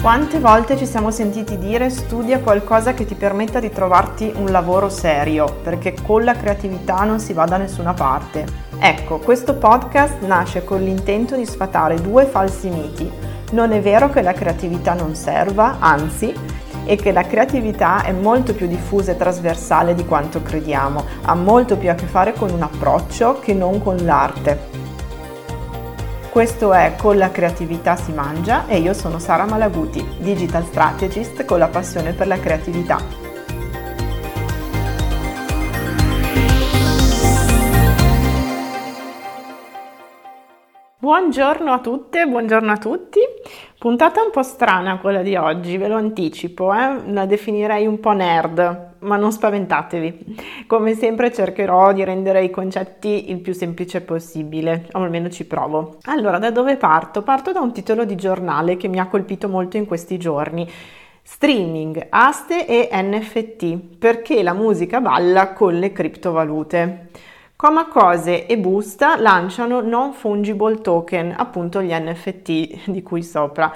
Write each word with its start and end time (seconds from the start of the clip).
Quante 0.00 0.38
volte 0.38 0.76
ci 0.76 0.86
siamo 0.86 1.10
sentiti 1.10 1.58
dire 1.58 1.90
studia 1.90 2.38
qualcosa 2.38 2.94
che 2.94 3.04
ti 3.04 3.16
permetta 3.16 3.58
di 3.58 3.70
trovarti 3.70 4.32
un 4.36 4.46
lavoro 4.52 4.88
serio, 4.88 5.58
perché 5.60 5.92
con 6.06 6.22
la 6.22 6.34
creatività 6.34 7.02
non 7.02 7.18
si 7.18 7.32
va 7.32 7.44
da 7.44 7.56
nessuna 7.56 7.94
parte. 7.94 8.46
Ecco, 8.78 9.18
questo 9.18 9.54
podcast 9.56 10.20
nasce 10.20 10.62
con 10.62 10.82
l'intento 10.82 11.34
di 11.34 11.44
sfatare 11.44 12.00
due 12.00 12.26
falsi 12.26 12.68
miti. 12.68 13.10
Non 13.50 13.72
è 13.72 13.80
vero 13.80 14.08
che 14.08 14.22
la 14.22 14.32
creatività 14.32 14.94
non 14.94 15.16
serva, 15.16 15.78
anzi, 15.80 16.32
e 16.84 16.94
che 16.94 17.10
la 17.10 17.24
creatività 17.24 18.04
è 18.04 18.12
molto 18.12 18.54
più 18.54 18.68
diffusa 18.68 19.12
e 19.12 19.16
trasversale 19.16 19.96
di 19.96 20.06
quanto 20.06 20.40
crediamo, 20.40 21.04
ha 21.22 21.34
molto 21.34 21.76
più 21.76 21.90
a 21.90 21.94
che 21.94 22.06
fare 22.06 22.34
con 22.34 22.50
un 22.50 22.62
approccio 22.62 23.40
che 23.40 23.52
non 23.52 23.82
con 23.82 23.96
l'arte. 24.04 24.67
Questo 26.30 26.74
è 26.74 26.94
Con 26.96 27.16
la 27.16 27.30
creatività 27.30 27.96
si 27.96 28.12
mangia 28.12 28.66
e 28.66 28.78
io 28.78 28.92
sono 28.92 29.18
Sara 29.18 29.46
Malaguti, 29.46 30.06
digital 30.18 30.62
strategist 30.62 31.44
con 31.46 31.58
la 31.58 31.68
passione 31.68 32.12
per 32.12 32.26
la 32.26 32.38
creatività. 32.38 32.98
Buongiorno 40.98 41.72
a 41.72 41.80
tutte, 41.80 42.26
buongiorno 42.26 42.72
a 42.72 42.76
tutti. 42.76 43.20
Puntata 43.78 44.22
un 44.22 44.30
po' 44.30 44.42
strana 44.42 44.98
quella 44.98 45.22
di 45.22 45.34
oggi, 45.34 45.78
ve 45.78 45.88
lo 45.88 45.96
anticipo, 45.96 46.74
eh? 46.74 47.10
la 47.10 47.24
definirei 47.24 47.86
un 47.86 47.98
po' 47.98 48.12
nerd, 48.12 48.87
ma 49.00 49.16
non 49.16 49.32
spaventatevi. 49.32 50.64
Come 50.66 50.94
sempre 50.94 51.32
cercherò 51.32 51.92
di 51.92 52.04
rendere 52.04 52.42
i 52.42 52.50
concetti 52.50 53.30
il 53.30 53.40
più 53.40 53.52
semplice 53.52 54.00
possibile, 54.00 54.88
o 54.92 55.02
almeno 55.02 55.28
ci 55.28 55.46
provo. 55.46 55.98
Allora, 56.04 56.38
da 56.38 56.50
dove 56.50 56.76
parto? 56.76 57.22
Parto 57.22 57.52
da 57.52 57.60
un 57.60 57.72
titolo 57.72 58.04
di 58.04 58.14
giornale 58.14 58.76
che 58.76 58.88
mi 58.88 58.98
ha 58.98 59.06
colpito 59.06 59.48
molto 59.48 59.76
in 59.76 59.86
questi 59.86 60.18
giorni. 60.18 60.68
Streaming, 61.22 62.06
aste 62.08 62.66
e 62.66 62.88
NFT, 62.90 63.98
perché 63.98 64.42
la 64.42 64.54
musica 64.54 65.00
balla 65.00 65.52
con 65.52 65.78
le 65.78 65.92
criptovalute. 65.92 67.08
Coma 67.54 67.88
Cose 67.88 68.46
e 68.46 68.56
Busta 68.56 69.20
lanciano 69.20 69.80
non 69.80 70.12
fungible 70.12 70.80
token, 70.80 71.34
appunto 71.36 71.82
gli 71.82 71.92
NFT 71.92 72.88
di 72.88 73.02
cui 73.02 73.24
sopra, 73.24 73.72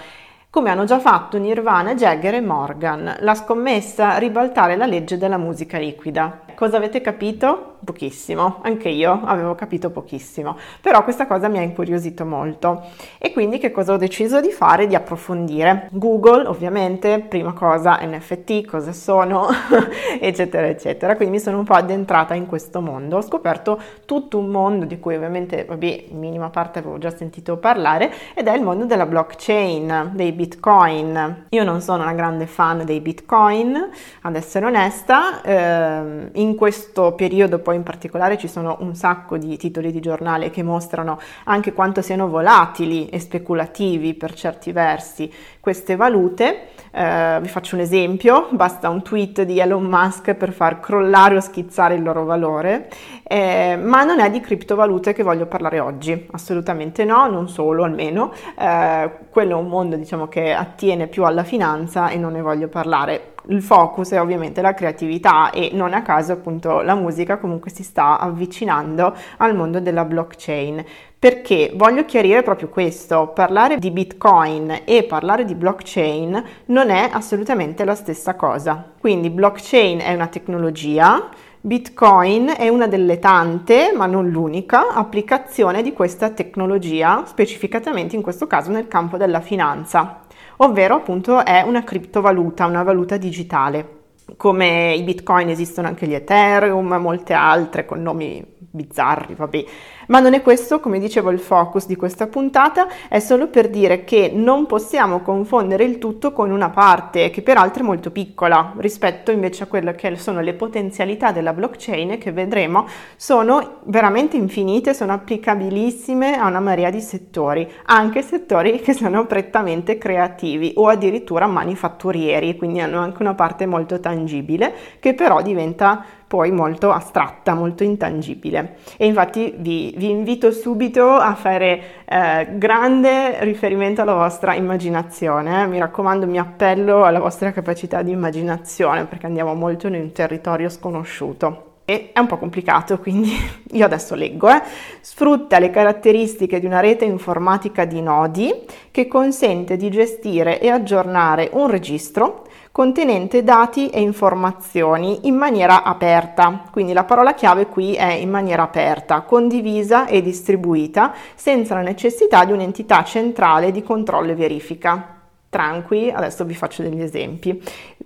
come 0.53 0.69
hanno 0.69 0.85
già 0.85 0.99
fatto 0.99 1.39
Nirvana, 1.39 1.95
Jagger 1.95 2.35
e 2.35 2.43
Morgan. 2.43 3.17
La 3.21 3.35
scommessa 3.35 4.19
ribaltare 4.19 4.77
la 4.77 4.85
legge 4.85 5.17
della 5.17 5.39
musica 5.39 5.79
liquida. 5.79 6.41
Cosa 6.55 6.77
avete 6.77 7.01
capito? 7.01 7.73
pochissimo, 7.85 8.61
anche 8.63 8.89
io 8.89 9.21
avevo 9.25 9.55
capito 9.55 9.91
pochissimo, 9.91 10.57
però 10.81 11.03
questa 11.03 11.27
cosa 11.27 11.49
mi 11.49 11.59
ha 11.59 11.63
incuriosito 11.63 12.25
molto 12.25 12.83
e 13.19 13.33
quindi 13.33 13.59
che 13.59 13.71
cosa 13.71 13.93
ho 13.93 13.97
deciso 13.97 14.41
di 14.41 14.51
fare? 14.51 14.87
Di 14.87 14.95
approfondire. 14.95 15.89
Google 15.91 16.47
ovviamente, 16.47 17.21
prima 17.21 17.53
cosa 17.53 17.99
NFT, 18.03 18.65
cosa 18.67 18.93
sono, 18.93 19.49
eccetera, 20.21 20.67
eccetera, 20.67 21.17
quindi 21.17 21.37
mi 21.37 21.41
sono 21.41 21.59
un 21.59 21.65
po' 21.65 21.75
addentrata 21.75 22.35
in 22.35 22.47
questo 22.47 22.81
mondo, 22.81 23.17
ho 23.17 23.23
scoperto 23.23 23.81
tutto 24.05 24.39
un 24.39 24.47
mondo 24.47 24.85
di 24.85 24.99
cui 24.99 25.17
ovviamente, 25.17 25.65
vabbè, 25.65 26.05
in 26.11 26.19
minima 26.19 26.51
parte 26.51 26.79
avevo 26.79 26.99
già 26.99 27.11
sentito 27.11 27.57
parlare 27.57 28.13
ed 28.35 28.47
è 28.47 28.55
il 28.55 28.63
mondo 28.63 28.85
della 28.85 29.07
blockchain, 29.07 30.13
dei 30.15 30.33
bitcoin. 30.33 31.47
Io 31.49 31.65
non 31.65 31.81
sono 31.81 32.03
una 32.03 32.15
grande 32.15 32.47
fan 32.47 32.85
dei 32.85 33.01
bitcoin, 33.01 33.91
ad 34.23 34.37
essere 34.37 34.67
onesta, 34.67 35.43
eh, 35.43 36.29
in 36.43 36.57
questo 36.57 37.13
periodo 37.13 37.61
poi 37.61 37.77
in 37.77 37.83
particolare 37.83 38.37
ci 38.37 38.49
sono 38.49 38.77
un 38.81 38.95
sacco 38.95 39.39
di 39.39 39.57
titoli 39.57 39.93
di 39.93 40.01
giornale 40.01 40.51
che 40.51 40.63
mostrano 40.63 41.19
anche 41.45 41.73
quanto 41.73 42.03
siano 42.03 42.29
volatili 42.29 43.09
e 43.09 43.19
speculativi 43.21 44.15
per 44.15 44.35
certi 44.35 44.73
versi 44.73 45.33
queste 45.61 45.97
valute. 45.97 46.69
Eh, 46.91 47.39
vi 47.41 47.49
faccio 47.49 47.77
un 47.77 47.81
esempio, 47.81 48.49
basta 48.51 48.89
un 48.89 49.03
tweet 49.03 49.43
di 49.43 49.61
Elon 49.61 49.85
Musk 49.85 50.35
per 50.35 50.53
far 50.53 50.81
crollare 50.81 51.37
o 51.37 51.41
schizzare 51.41 51.95
il 51.95 52.03
loro 52.03 52.25
valore, 52.25 52.89
eh, 53.23 53.79
ma 53.81 54.03
non 54.03 54.21
è 54.21 54.31
di 54.31 54.41
criptovalute 54.41 55.13
che 55.13 55.23
voglio 55.23 55.47
parlare 55.47 55.81
oggi, 55.81 56.27
assolutamente 56.33 57.05
no, 57.05 57.29
non 57.29 57.49
solo 57.49 57.85
almeno, 57.85 58.33
eh, 58.59 59.11
quello 59.31 59.53
è 59.53 59.61
un 59.61 59.69
mondo 59.69 59.97
diciamo 59.97 60.29
che 60.29 60.53
attiene 60.53 61.07
più 61.07 61.25
alla 61.25 61.45
finanza 61.45 62.09
e 62.09 62.17
non 62.17 62.33
ne 62.33 62.43
voglio 62.43 62.69
parlare 62.69 63.32
il 63.49 63.63
focus 63.63 64.11
è 64.11 64.21
ovviamente 64.21 64.61
la 64.61 64.75
creatività 64.75 65.51
e 65.51 65.71
non 65.73 65.95
a 65.95 66.03
caso 66.03 66.33
appunto 66.33 66.81
la 66.81 66.95
musica 66.95 67.39
comunque 67.39 67.71
si 67.71 67.83
sta 67.83 68.19
avvicinando 68.19 69.15
al 69.39 69.55
mondo 69.55 69.81
della 69.81 70.05
blockchain. 70.05 70.85
Perché 71.19 71.71
voglio 71.75 72.05
chiarire 72.05 72.43
proprio 72.43 72.69
questo, 72.69 73.29
parlare 73.29 73.79
di 73.79 73.93
Bitcoin 73.93 74.83
e 74.85 75.05
parlare 75.05 75.45
di 75.45 75.55
blockchain 75.55 76.45
non 76.67 76.91
è 76.91 77.09
assolutamente 77.13 77.85
la 77.85 77.95
stessa 77.95 78.35
cosa. 78.35 78.93
Quindi 78.99 79.31
blockchain 79.31 80.01
è 80.01 80.15
una 80.15 80.27
tecnologia, 80.27 81.29
Bitcoin 81.65 82.53
è 82.57 82.69
una 82.69 82.89
delle 82.89 83.21
tante, 83.21 83.93
ma 83.95 84.07
non 84.07 84.31
l'unica, 84.31 84.89
applicazione 84.89 85.83
di 85.83 85.93
questa 85.93 86.31
tecnologia, 86.31 87.23
specificatamente 87.25 88.17
in 88.17 88.23
questo 88.23 88.49
caso 88.49 88.73
nel 88.73 88.89
campo 88.89 89.17
della 89.17 89.41
finanza 89.41 90.22
ovvero 90.65 90.97
appunto 90.97 91.45
è 91.45 91.63
una 91.63 91.85
criptovaluta, 91.85 92.67
una 92.67 92.83
valuta 92.83 93.17
digitale. 93.17 94.01
Come 94.37 94.95
i 94.95 95.03
bitcoin 95.03 95.49
esistono 95.49 95.89
anche 95.89 96.07
gli 96.07 96.15
Ethereum, 96.15 96.95
molte 96.95 97.33
altre 97.35 97.85
con 97.85 98.01
nomi 98.01 98.43
bizzarri, 98.59 99.35
vabbè. 99.35 99.65
Ma 100.09 100.21
non 100.21 100.35
è 100.35 100.43
questo, 100.43 100.81
come 100.81 100.99
dicevo, 100.99 101.31
il 101.31 101.39
focus 101.39 101.87
di 101.87 101.97
questa 101.97 102.27
puntata, 102.27 102.89
è 103.09 103.19
solo 103.19 103.49
per 103.49 103.69
dire 103.69 104.05
che 104.05 104.31
non 104.35 104.67
possiamo 104.67 105.21
confondere 105.21 105.85
il 105.85 105.99
tutto 105.99 106.33
con 106.33 106.51
una 106.51 106.71
parte 106.71 107.31
che 107.31 107.43
peraltro 107.43 107.83
è 107.83 107.87
molto 107.87 108.11
piccola 108.11 108.75
rispetto 108.79 109.31
invece 109.31 109.65
a 109.65 109.67
quelle 109.67 109.95
che 109.95 110.17
sono 110.17 110.41
le 110.41 110.55
potenzialità 110.55 111.33
della 111.33 111.53
blockchain 111.53 112.19
che 112.19 112.33
vedremo 112.33 112.87
sono 113.17 113.79
veramente 113.85 114.37
infinite, 114.37 114.95
sono 114.95 115.13
applicabilissime 115.13 116.39
a 116.39 116.47
una 116.47 116.61
marea 116.61 116.91
di 116.91 117.01
settori, 117.01 117.71
anche 117.87 118.23
settori 118.23 118.81
che 118.83 118.93
sono 118.93 119.27
prettamente 119.27 119.99
creativi 119.99 120.73
o 120.77 120.89
addirittura 120.89 121.47
manifatturieri, 121.47 122.57
quindi 122.57 122.81
hanno 122.81 123.01
anche 123.01 123.23
una 123.23 123.35
parte 123.35 123.67
molto 123.67 124.01
tangibile 124.01 124.73
che 124.99 125.15
però 125.15 125.43
diventa 125.43 126.05
poi 126.33 126.51
molto 126.51 126.91
astratta, 126.91 127.53
molto 127.53 127.85
intangibile. 127.85 128.77
E 128.97 129.05
infatti 129.05 129.53
vi, 129.59 129.93
vi 129.99 130.09
invito 130.09 130.51
subito 130.51 131.11
a 131.11 131.35
fare 131.35 132.05
eh, 132.07 132.49
grande 132.53 133.45
riferimento 133.45 134.01
alla 134.01 134.15
vostra 134.15 134.55
immaginazione. 134.55 135.65
Eh. 135.65 135.67
Mi 135.67 135.79
raccomando, 135.79 136.27
mi 136.27 136.39
appello 136.39 137.05
alla 137.05 137.19
vostra 137.19 137.53
capacità 137.53 138.01
di 138.01 138.13
immaginazione 138.13 139.05
perché 139.05 139.27
andiamo 139.27 139.53
molto 139.53 139.89
in 139.89 139.95
un 139.95 140.11
territorio 140.13 140.71
sconosciuto. 140.71 141.81
E 141.85 142.13
è 142.15 142.19
un 142.19 142.29
po' 142.29 142.39
complicato, 142.39 142.99
quindi 142.99 143.33
io 143.73 143.85
adesso 143.85 144.15
leggo. 144.15 144.49
Eh. 144.49 144.63
Sfrutta 145.03 145.59
le 145.59 145.69
caratteristiche 145.69 146.61
di 146.61 146.65
una 146.65 146.81
rete 146.81 147.05
informatica 147.05 147.85
di 147.85 148.01
nodi 148.01 148.55
che 148.91 149.07
consente 149.07 149.77
di 149.77 149.91
gestire 149.91 150.63
e 150.63 150.71
aggiornare 150.71 151.51
un 151.53 151.69
registro 151.69 152.47
contenente 152.73 153.45
dati 153.45 153.91
e 153.91 154.01
informazioni 154.01 155.29
in 155.29 155.37
maniera 155.37 155.85
aperta. 155.85 156.65
Quindi 156.73 156.95
la 156.95 157.05
parola 157.05 157.35
chiave 157.35 157.67
qui 157.67 157.95
è 157.95 158.13
in 158.13 158.31
maniera 158.31 158.63
aperta, 158.63 159.21
condivisa 159.21 160.07
e 160.07 160.23
distribuita 160.23 161.15
senza 161.35 161.75
la 161.75 161.83
necessità 161.83 162.45
di 162.47 162.53
un'entità 162.53 163.05
centrale 163.05 163.71
di 163.71 163.83
controllo 163.83 164.33
e 164.33 164.35
verifica 164.35 165.21
tranqui, 165.53 166.11
adesso 166.11 166.47
vi 166.47 166.55
faccio 166.55 166.83
degli 166.83 167.03
esempi. 167.03 167.63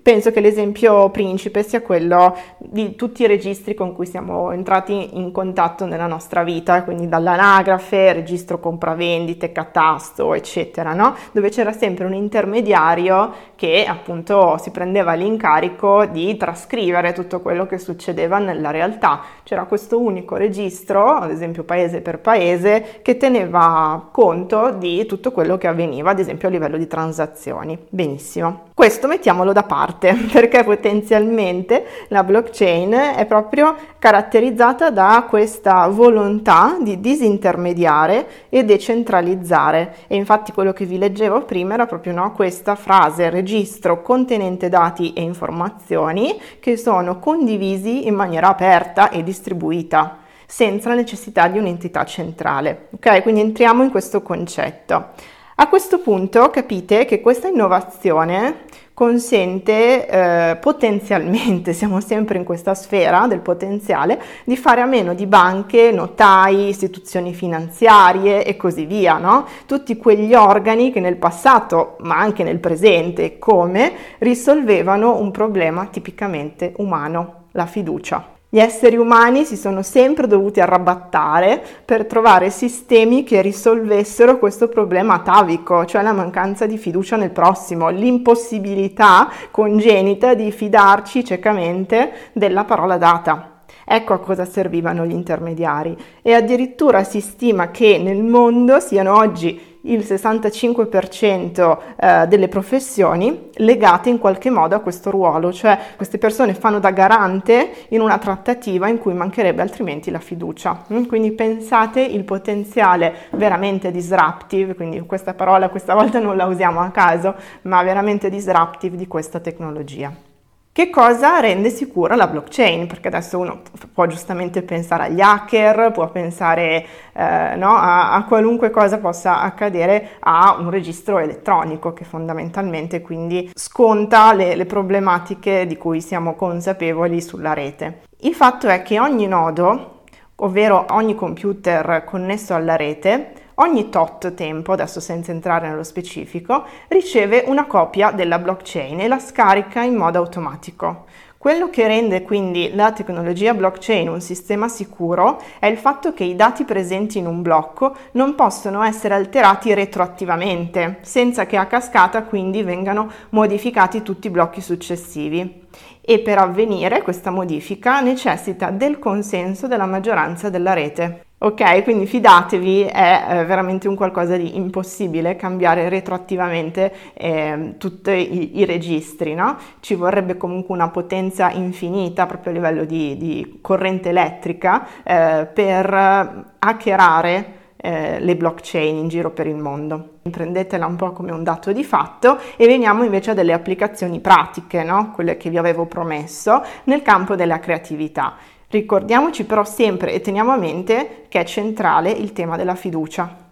Penso 0.07 0.31
che 0.31 0.39
l'esempio 0.39 1.11
principe 1.11 1.65
sia 1.65 1.83
quello 1.83 2.37
di 2.59 2.95
tutti 2.95 3.23
i 3.23 3.27
registri 3.27 3.75
con 3.75 3.93
cui 3.93 4.07
siamo 4.07 4.53
entrati 4.53 5.19
in 5.19 5.33
contatto 5.33 5.85
nella 5.85 6.07
nostra 6.07 6.45
vita, 6.45 6.85
quindi 6.85 7.09
dall'anagrafe, 7.09 8.13
registro 8.13 8.61
compravendite, 8.61 9.51
catasto, 9.51 10.33
eccetera, 10.35 10.95
no? 10.95 11.17
dove 11.33 11.49
c'era 11.49 11.73
sempre 11.73 12.05
un 12.05 12.15
intermediario 12.15 13.33
che 13.57 13.85
appunto 13.85 14.57
si 14.59 14.71
prendeva 14.71 15.15
l'incarico 15.15 16.07
di 16.07 16.37
trascrivere 16.37 17.13
tutto 17.13 17.41
quello 17.41 17.67
che 17.67 17.79
succedeva 17.79 18.39
nella 18.39 18.71
realtà. 18.71 19.23
C'era 19.43 19.65
questo 19.65 19.99
unico 19.99 20.37
registro, 20.37 21.15
ad 21.15 21.33
esempio 21.33 21.65
paese 21.65 22.01
per 22.01 22.21
paese, 22.21 23.01
che 23.03 23.17
teneva 23.17 24.09
conto 24.13 24.71
di 24.71 25.05
tutto 25.05 25.33
quello 25.33 25.59
che 25.59 25.67
avveniva, 25.67 26.11
ad 26.11 26.21
esempio 26.21 26.47
a 26.47 26.53
livello 26.53 26.77
di 26.77 26.87
transazioni. 26.87 27.77
Benissimo. 27.89 28.67
Questo 28.73 29.09
mettiamolo 29.09 29.53
da 29.53 29.63
parte 29.65 29.95
perché 30.33 30.65
potenzialmente 30.65 31.87
la 32.09 32.23
blockchain 32.23 32.93
è 33.17 33.25
proprio 33.27 33.75
caratterizzata 33.99 34.91
da 34.91 35.27
questa 35.29 35.87
volontà 35.89 36.77
di 36.81 37.01
disintermediare 37.01 38.27
e 38.49 38.65
decentralizzare 38.65 39.97
e 40.07 40.17
infatti 40.17 40.53
quello 40.53 40.73
che 40.73 40.85
vi 40.85 40.99
leggevo 40.99 41.43
prima 41.43 41.75
era 41.75 41.87
proprio 41.87 42.13
no, 42.13 42.33
questa 42.33 42.75
frase 42.75 43.31
registro 43.31 44.03
contenente 44.03 44.69
dati 44.69 45.13
e 45.13 45.23
informazioni 45.23 46.39
che 46.61 46.77
sono 46.77 47.19
condivisi 47.19 48.07
in 48.07 48.15
maniera 48.15 48.49
aperta 48.49 49.11
e 49.11 49.23
distribuita 49.23 50.19
senza 50.47 50.89
la 50.89 50.95
necessità 50.95 51.49
di 51.49 51.59
un'entità 51.59 52.05
centrale. 52.05 52.89
Ok, 52.93 53.23
quindi 53.23 53.41
entriamo 53.41 53.83
in 53.83 53.91
questo 53.91 54.23
concetto. 54.23 55.09
A 55.57 55.69
questo 55.69 56.01
punto 56.01 56.51
capite 56.51 57.05
che 57.05 57.21
questa 57.21 57.49
innovazione 57.49 58.65
consente 58.97 60.09
eh, 60.09 60.57
potenzialmente, 60.57 61.75
siamo 61.77 62.01
sempre 62.01 62.39
in 62.39 62.45
questa 62.45 62.75
sfera 62.75 63.27
del 63.27 63.41
potenziale, 63.41 64.19
di 64.45 64.57
fare 64.57 64.81
a 64.81 64.87
meno 64.87 65.13
di 65.13 65.27
banche, 65.27 65.93
notai, 65.93 66.69
istituzioni 66.69 67.35
finanziarie 67.35 68.43
e 68.43 68.57
così 68.57 68.87
via, 68.87 69.19
no? 69.19 69.47
Tutti 69.67 69.99
quegli 69.99 70.33
organi 70.33 70.93
che 70.93 71.01
nel 71.01 71.17
passato, 71.17 71.99
ma 72.01 72.17
anche 72.17 72.43
nel 72.43 72.59
presente, 72.59 73.39
come 73.39 73.93
risolvevano 74.21 75.19
un 75.19 75.31
problema 75.31 75.85
tipicamente 75.91 76.73
umano, 76.79 77.49
la 77.51 77.67
fiducia. 77.67 78.36
Gli 78.57 78.61
esseri 78.61 78.97
umani 78.97 79.45
si 79.45 79.55
sono 79.55 79.83
sempre 79.83 80.27
dovuti 80.27 80.61
arrabattare 80.61 81.63
per 81.85 82.07
trovare 82.07 82.49
sistemi 82.49 83.23
che 83.23 83.43
risolvessero 83.43 84.39
questo 84.39 84.69
problema 84.69 85.13
atavico, 85.17 85.85
cioè 85.85 86.01
la 86.01 86.15
mancanza 86.15 86.65
di 86.65 86.79
fiducia 86.79 87.17
nel 87.17 87.33
prossimo, 87.33 87.91
l'impossibilità 87.91 89.31
congenita 89.51 90.33
di 90.33 90.51
fidarci 90.51 91.23
ciecamente 91.23 92.31
della 92.33 92.65
parola 92.65 92.97
data. 92.97 93.61
Ecco 93.85 94.15
a 94.15 94.21
cosa 94.21 94.47
servivano 94.47 95.05
gli 95.05 95.13
intermediari 95.13 95.95
e 96.23 96.33
addirittura 96.33 97.05
si 97.05 97.21
stima 97.21 97.71
che 97.71 97.99
nel 97.99 98.25
mondo 98.25 98.81
siano 98.81 99.19
oggi 99.19 99.76
il 99.87 100.01
65% 100.01 101.79
eh, 101.97 102.27
delle 102.27 102.49
professioni 102.49 103.51
legate 103.55 104.09
in 104.09 104.19
qualche 104.19 104.51
modo 104.51 104.75
a 104.75 104.81
questo 104.81 105.11
ruolo, 105.11 105.53
cioè 105.53 105.79
queste 105.97 106.19
persone 106.19 106.55
fanno 106.55 106.79
da 106.79 106.91
garante 106.91 107.87
in 107.89 108.01
una 108.01 108.19
trattativa 108.19 108.89
in 108.89 108.99
cui 108.99 109.15
mancherebbe 109.15 109.63
altrimenti 109.63 110.11
la 110.11 110.21
fiducia. 110.21 110.85
Mm, 110.93 111.05
quindi 111.05 111.33
pensate 111.33 112.01
il 112.01 112.25
potenziale 112.25 113.29
veramente 113.33 113.91
disruptive, 113.91 114.75
quindi 114.75 115.01
questa 115.01 115.35
parola 115.35 115.69
questa 115.69 115.95
volta 115.95 116.19
non 116.19 116.37
la 116.37 116.47
usiamo 116.47 116.81
a 116.81 116.91
caso, 116.91 117.35
ma 117.63 117.83
veramente 117.83 118.31
disruptive 118.31 118.97
di 118.97 119.07
questa 119.07 119.41
tecnologia. 119.41 120.36
Che 120.77 120.91
cosa 120.91 121.41
rende 121.41 121.71
sicura 121.71 122.17
la 122.17 122.27
blockchain? 122.27 122.87
Perché 122.87 123.09
adesso 123.09 123.39
uno 123.39 123.63
può 123.95 124.05
giustamente 124.05 124.61
pensare 124.61 125.05
agli 125.05 125.23
hacker, 125.23 125.91
può 125.91 126.11
pensare 126.11 126.85
eh, 127.15 127.57
no, 127.57 127.75
a, 127.75 128.13
a, 128.13 128.25
qualunque 128.25 128.69
cosa 128.69 128.99
possa 128.99 129.41
accadere 129.41 130.19
a 130.19 130.55
un 130.59 130.69
registro 130.69 131.19
elettronico 131.19 131.95
che 131.95 132.05
fondamentalmente 132.05 133.01
quindi 133.01 133.51
sconta 133.55 134.35
le, 134.35 134.55
le 134.55 134.67
problematiche 134.67 135.67
di 135.67 135.79
cui 135.79 136.03
siamo 136.03 136.35
consapevoli 136.35 137.23
sulla 137.23 137.55
rete. 137.55 138.03
Il 138.19 138.35
fatto 138.35 138.69
è 138.69 138.83
che 138.83 139.01
ogni 139.01 139.27
nodo, 139.27 140.03
ovvero 140.35 140.85
ogni 140.91 141.15
computer 141.15 142.05
connesso 142.05 142.53
alla 142.53 142.77
rete, 142.77 143.46
ogni 143.57 143.89
tot 143.89 144.35
tempo, 144.35 144.73
adesso 144.73 145.01
senza 145.01 145.31
entrare 145.31 145.69
nello 145.69 145.85
specifico, 145.85 146.65
riceve 146.89 147.45
una 147.47 147.67
copia 147.67 148.11
della 148.11 148.39
blockchain 148.39 149.01
e 149.01 149.09
la 149.09 149.19
scarica 149.19 149.83
in 149.83 149.95
modo 149.95 150.19
automatico. 150.19 151.05
Quello 151.39 151.71
che 151.71 151.87
rende 151.87 152.23
quindi 152.23 152.75
la 152.75 152.91
tecnologia 152.91 153.55
blockchain 153.55 154.09
un 154.09 154.21
sistema 154.21 154.69
sicuro 154.69 155.41
è 155.61 155.67
il 155.67 155.77
fatto 155.77 156.13
che 156.13 156.25
i 156.25 156.35
dati 156.35 156.65
presenti 156.65 157.19
in 157.19 157.27
un 157.27 157.41
blocco 157.41 157.95
non 158.13 158.35
possono 158.35 158.83
essere 158.83 159.15
alterati 159.15 159.73
retroattivamente, 159.73 160.99
senza 161.03 161.47
che 161.47 161.57
a 161.57 161.67
cascata 161.67 162.25
quindi 162.25 162.65
vengano 162.65 163.09
modificati 163.31 164.03
tutti 164.03 164.27
i 164.27 164.31
blocchi 164.31 164.61
successivi. 164.61 165.65
E 166.01 166.19
per 166.19 166.39
avvenire 166.39 167.03
questa 167.03 167.31
modifica 167.31 168.01
necessita 168.01 168.71
del 168.71 168.99
consenso 168.99 169.69
della 169.69 169.87
maggioranza 169.87 170.49
della 170.49 170.73
rete. 170.73 171.26
Ok, 171.39 171.83
quindi 171.83 172.07
fidatevi, 172.07 172.85
è 172.85 173.27
eh, 173.29 173.45
veramente 173.45 173.89
un 173.89 173.95
qualcosa 173.95 174.39
di 174.39 174.57
impossibile 174.57 175.37
cambiare 175.37 175.91
retroattivamente 175.91 176.91
eh, 177.13 177.75
tutti 177.77 178.11
i, 178.11 178.59
i, 178.61 178.65
registri, 178.65 179.35
no? 179.35 179.59
Ci 179.81 179.97
vorrebbe 179.97 180.39
comunque 180.39 180.75
una 180.75 180.89
potenza 180.89 181.51
infinita 181.51 182.25
proprio 182.25 182.53
a 182.53 182.55
livello 182.55 182.85
di, 182.87 183.19
di 183.19 183.59
corrente 183.61 184.09
elettrica 184.09 184.87
eh, 185.03 185.47
per 185.53 186.55
hackerare 186.59 187.53
eh, 187.77 188.19
le 188.19 188.35
blockchain 188.35 188.97
in 188.97 189.09
giro 189.09 189.31
per 189.31 189.47
il 189.47 189.57
mondo. 189.57 190.15
Prendetela 190.23 190.87
un 190.87 190.97
po' 190.97 191.13
come 191.13 191.33
un 191.33 191.45
dato 191.45 191.71
di 191.71 191.85
fatto 191.85 192.39
e 192.57 192.67
veniamo 192.67 193.05
invece 193.05 193.33
a 193.33 193.35
delle 193.35 193.53
applicazioni 193.53 194.21
pratiche, 194.21 194.83
no? 194.83 195.13
quelle 195.13 195.37
che 195.37 195.51
vi 195.51 195.59
avevo 195.59 195.85
promesso, 195.85 196.63
nel 196.85 197.03
campo 197.03 197.37
della 197.37 197.61
creatività. 197.61 198.37
Ricordiamoci 198.69 199.45
però 199.45 199.65
sempre 199.65 200.13
e 200.13 200.21
teniamo 200.21 200.51
a 200.51 200.57
mente 200.57 201.27
che 201.29 201.41
è 201.41 201.45
centrale 201.45 202.11
il 202.11 202.33
tema 202.33 202.57
della 202.57 202.75
fiducia. 202.75 203.45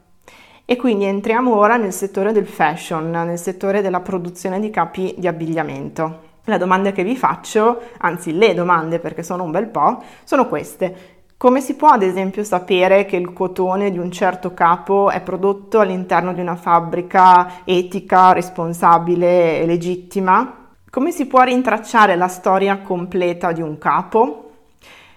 E 0.65 0.77
quindi 0.77 1.05
entriamo 1.05 1.55
ora 1.55 1.77
nel 1.77 1.93
settore 1.93 2.33
del 2.33 2.47
fashion, 2.47 3.11
nel 3.11 3.39
settore 3.39 3.81
della 3.81 4.01
produzione 4.01 4.59
di 4.59 4.71
capi 4.71 5.15
di 5.17 5.29
abbigliamento. 5.29 6.33
La 6.47 6.59
domanda 6.59 6.91
che 6.91 7.05
vi 7.05 7.17
faccio, 7.17 7.81
anzi 7.99 8.37
le 8.37 8.55
domande 8.55 8.99
perché 8.99 9.23
sono 9.23 9.45
un 9.45 9.51
bel 9.51 9.69
po', 9.69 10.03
sono 10.25 10.49
queste. 10.49 11.13
Come 11.37 11.61
si 11.61 11.75
può 11.75 11.89
ad 11.89 12.03
esempio 12.03 12.43
sapere 12.43 13.05
che 13.05 13.17
il 13.17 13.33
cotone 13.33 13.91
di 13.91 13.99
un 13.99 14.11
certo 14.11 14.53
capo 14.53 15.11
è 15.11 15.21
prodotto 15.21 15.81
all'interno 15.81 16.33
di 16.33 16.41
una 16.41 16.57
fabbrica 16.57 17.63
etica, 17.65 18.33
responsabile 18.33 19.61
e 19.61 19.67
legittima? 19.67 20.71
Come 20.91 21.13
si 21.13 21.27
può 21.27 21.43
rintracciare 21.43 22.17
la 22.17 22.29
storia 22.29 22.79
completa 22.79 23.53
di 23.53 23.61
un 23.61 23.79
capo? 23.79 24.44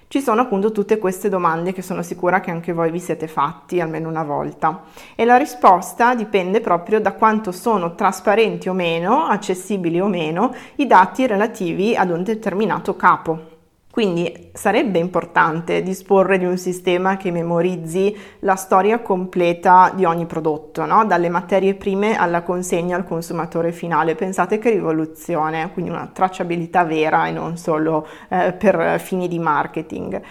Ci 0.10 0.22
sono 0.22 0.40
appunto 0.40 0.72
tutte 0.72 1.00
queste 1.00 1.28
domande 1.28 1.74
che 1.74 1.82
sono 1.82 2.02
sicura 2.02 2.40
che 2.40 2.50
anche 2.50 2.72
voi 2.72 2.92
vi 2.92 3.00
siete 3.00 3.28
fatti 3.28 3.82
almeno 3.82 4.08
una 4.08 4.24
volta 4.24 4.84
e 5.16 5.26
la 5.26 5.36
risposta 5.36 6.16
dipende 6.16 6.62
proprio 6.62 7.02
da 7.02 7.12
quanto 7.12 7.52
sono 7.52 7.94
trasparenti 7.94 8.70
o 8.70 8.74
meno, 8.74 9.26
accessibili 9.26 10.00
o 10.00 10.08
meno 10.08 10.56
i 10.76 10.88
dati 10.88 11.28
relativi 11.28 11.94
ad 11.94 12.10
un 12.10 12.24
determinato 12.24 12.96
capo. 12.96 13.57
Quindi 13.98 14.52
sarebbe 14.54 15.00
importante 15.00 15.82
disporre 15.82 16.38
di 16.38 16.46
un 16.46 16.60
sistema 16.60 17.18
che 17.18 17.32
memorizzi 17.32 18.16
la 18.42 18.54
storia 18.54 19.00
completa 19.00 19.92
di 19.92 20.06
ogni 20.06 20.28
prodotto, 20.28 20.86
no? 20.86 21.04
dalle 21.04 21.30
materie 21.30 21.74
prime 21.74 22.16
alla 22.16 22.44
consegna 22.44 22.96
al 22.96 23.06
consumatore 23.06 23.72
finale. 23.72 24.14
Pensate 24.14 24.60
che 24.60 24.70
rivoluzione, 24.70 25.72
quindi 25.74 25.90
una 25.90 26.12
tracciabilità 26.14 26.84
vera 26.84 27.26
e 27.26 27.32
non 27.32 27.58
solo 27.58 28.08
eh, 28.30 28.54
per 28.54 29.00
fini 29.00 29.28
di 29.28 29.40
marketing. 29.40 30.22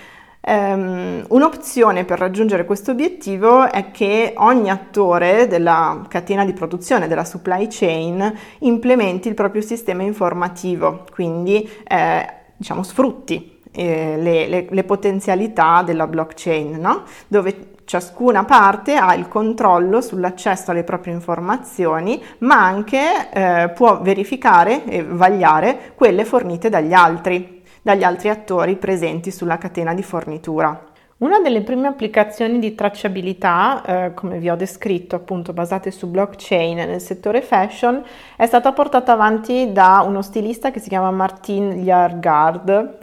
Um, 0.43 1.25
un'opzione 1.27 2.05
per 2.05 2.21
raggiungere 2.21 2.65
questo 2.65 2.93
obiettivo 2.93 3.69
è 3.69 3.91
che 3.91 4.35
ogni 4.37 4.71
attore 4.71 5.49
della 5.49 6.05
catena 6.09 6.45
di 6.45 6.53
produzione, 6.53 7.09
della 7.09 7.25
supply 7.25 7.67
chain, 7.69 8.33
implementi 8.61 9.27
il 9.27 9.35
proprio 9.35 9.61
sistema 9.61 10.05
informativo, 10.05 11.05
quindi 11.11 11.69
eh, 11.85 12.33
diciamo 12.57 12.85
sfrutti 12.85 13.55
eh, 13.77 14.17
le, 14.17 14.49
le, 14.49 14.67
le, 14.71 14.85
potenzialità 14.85 15.83
della 15.83 16.07
blockchain, 16.07 16.79
no? 16.81 17.03
dove 17.29 17.75
ciascuna 17.85 18.45
parte 18.45 18.97
ha 18.97 19.15
il 19.15 19.29
controllo 19.29 20.01
sull'accesso 20.01 20.71
alle 20.71 20.83
proprie 20.83 21.13
informazioni, 21.13 22.23
ma 22.39 22.65
anche 22.65 23.31
eh, 23.31 23.69
può 23.75 24.01
verificare 24.01 24.85
e 24.85 25.05
vagliare 25.05 25.93
quelle 25.95 26.25
fornite 26.25 26.71
dagli 26.71 26.95
altri, 26.95 27.63
dagli 27.83 28.03
altri 28.03 28.31
attori 28.31 28.77
presenti 28.77 29.31
sulla 29.31 29.59
catena 29.59 29.93
di 29.93 30.03
fornitura. 30.03 30.95
Una 31.19 31.41
delle 31.41 31.63
prime 31.63 31.89
applicazioni 31.89 32.59
di 32.59 32.75
tracciabilità, 32.75 33.83
eh, 33.87 34.13
come 34.13 34.39
vi 34.39 34.51
ho 34.51 34.55
descritto, 34.55 35.17
appunto 35.17 35.55
basate 35.55 35.91
su 35.91 36.09
blockchain 36.09 36.77
nel 36.77 37.01
settore 37.01 37.41
fashion, 37.41 38.05
è 38.37 38.45
stata 38.45 38.71
portata 38.73 39.13
avanti 39.13 39.73
da 39.73 40.05
uno 40.07 40.21
stilista 40.21 40.71
che 40.71 40.79
si 40.79 40.91
chiama 40.91 41.11
Martin 41.11 41.71
Jargard, 41.83 42.99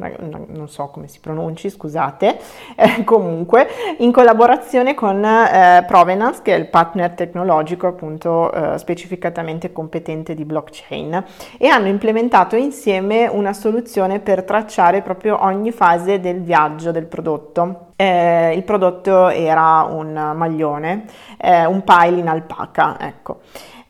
non 0.50 0.68
so 0.68 0.90
come 0.90 1.08
si 1.08 1.20
pronunci, 1.20 1.72
scusate, 1.72 2.38
eh, 2.76 3.04
comunque, 3.04 3.68
in 3.98 4.12
collaborazione 4.12 4.94
con 4.94 5.26
eh, 5.26 5.84
Provenance, 5.88 6.44
che 6.44 6.54
è 6.54 6.60
il 6.60 6.68
partner 6.68 7.14
tecnologico 7.14 7.88
appunto 7.88 8.52
eh, 8.52 8.78
specificatamente 8.78 9.72
competente 9.72 10.36
di 10.36 10.46
blockchain, 10.46 11.24
e 11.58 11.66
hanno 11.66 11.88
implementato 11.88 12.56
insieme 12.56 13.26
una 13.26 13.54
soluzione 13.54 14.20
per 14.20 14.44
tracciare 14.44 15.02
proprio 15.02 15.44
ogni 15.44 15.72
fase 15.72 16.20
del 16.20 16.44
viaggio 16.44 16.92
del 16.92 17.08
prodotto. 17.08 17.88
Eh, 17.96 18.54
il 18.56 18.64
prodotto 18.64 19.30
era 19.30 19.84
un 19.90 20.34
maglione, 20.36 21.06
eh, 21.38 21.66
un 21.66 21.84
pile 21.84 22.20
in 22.20 22.28
alpaca, 22.28 22.98
ecco. 23.00 23.42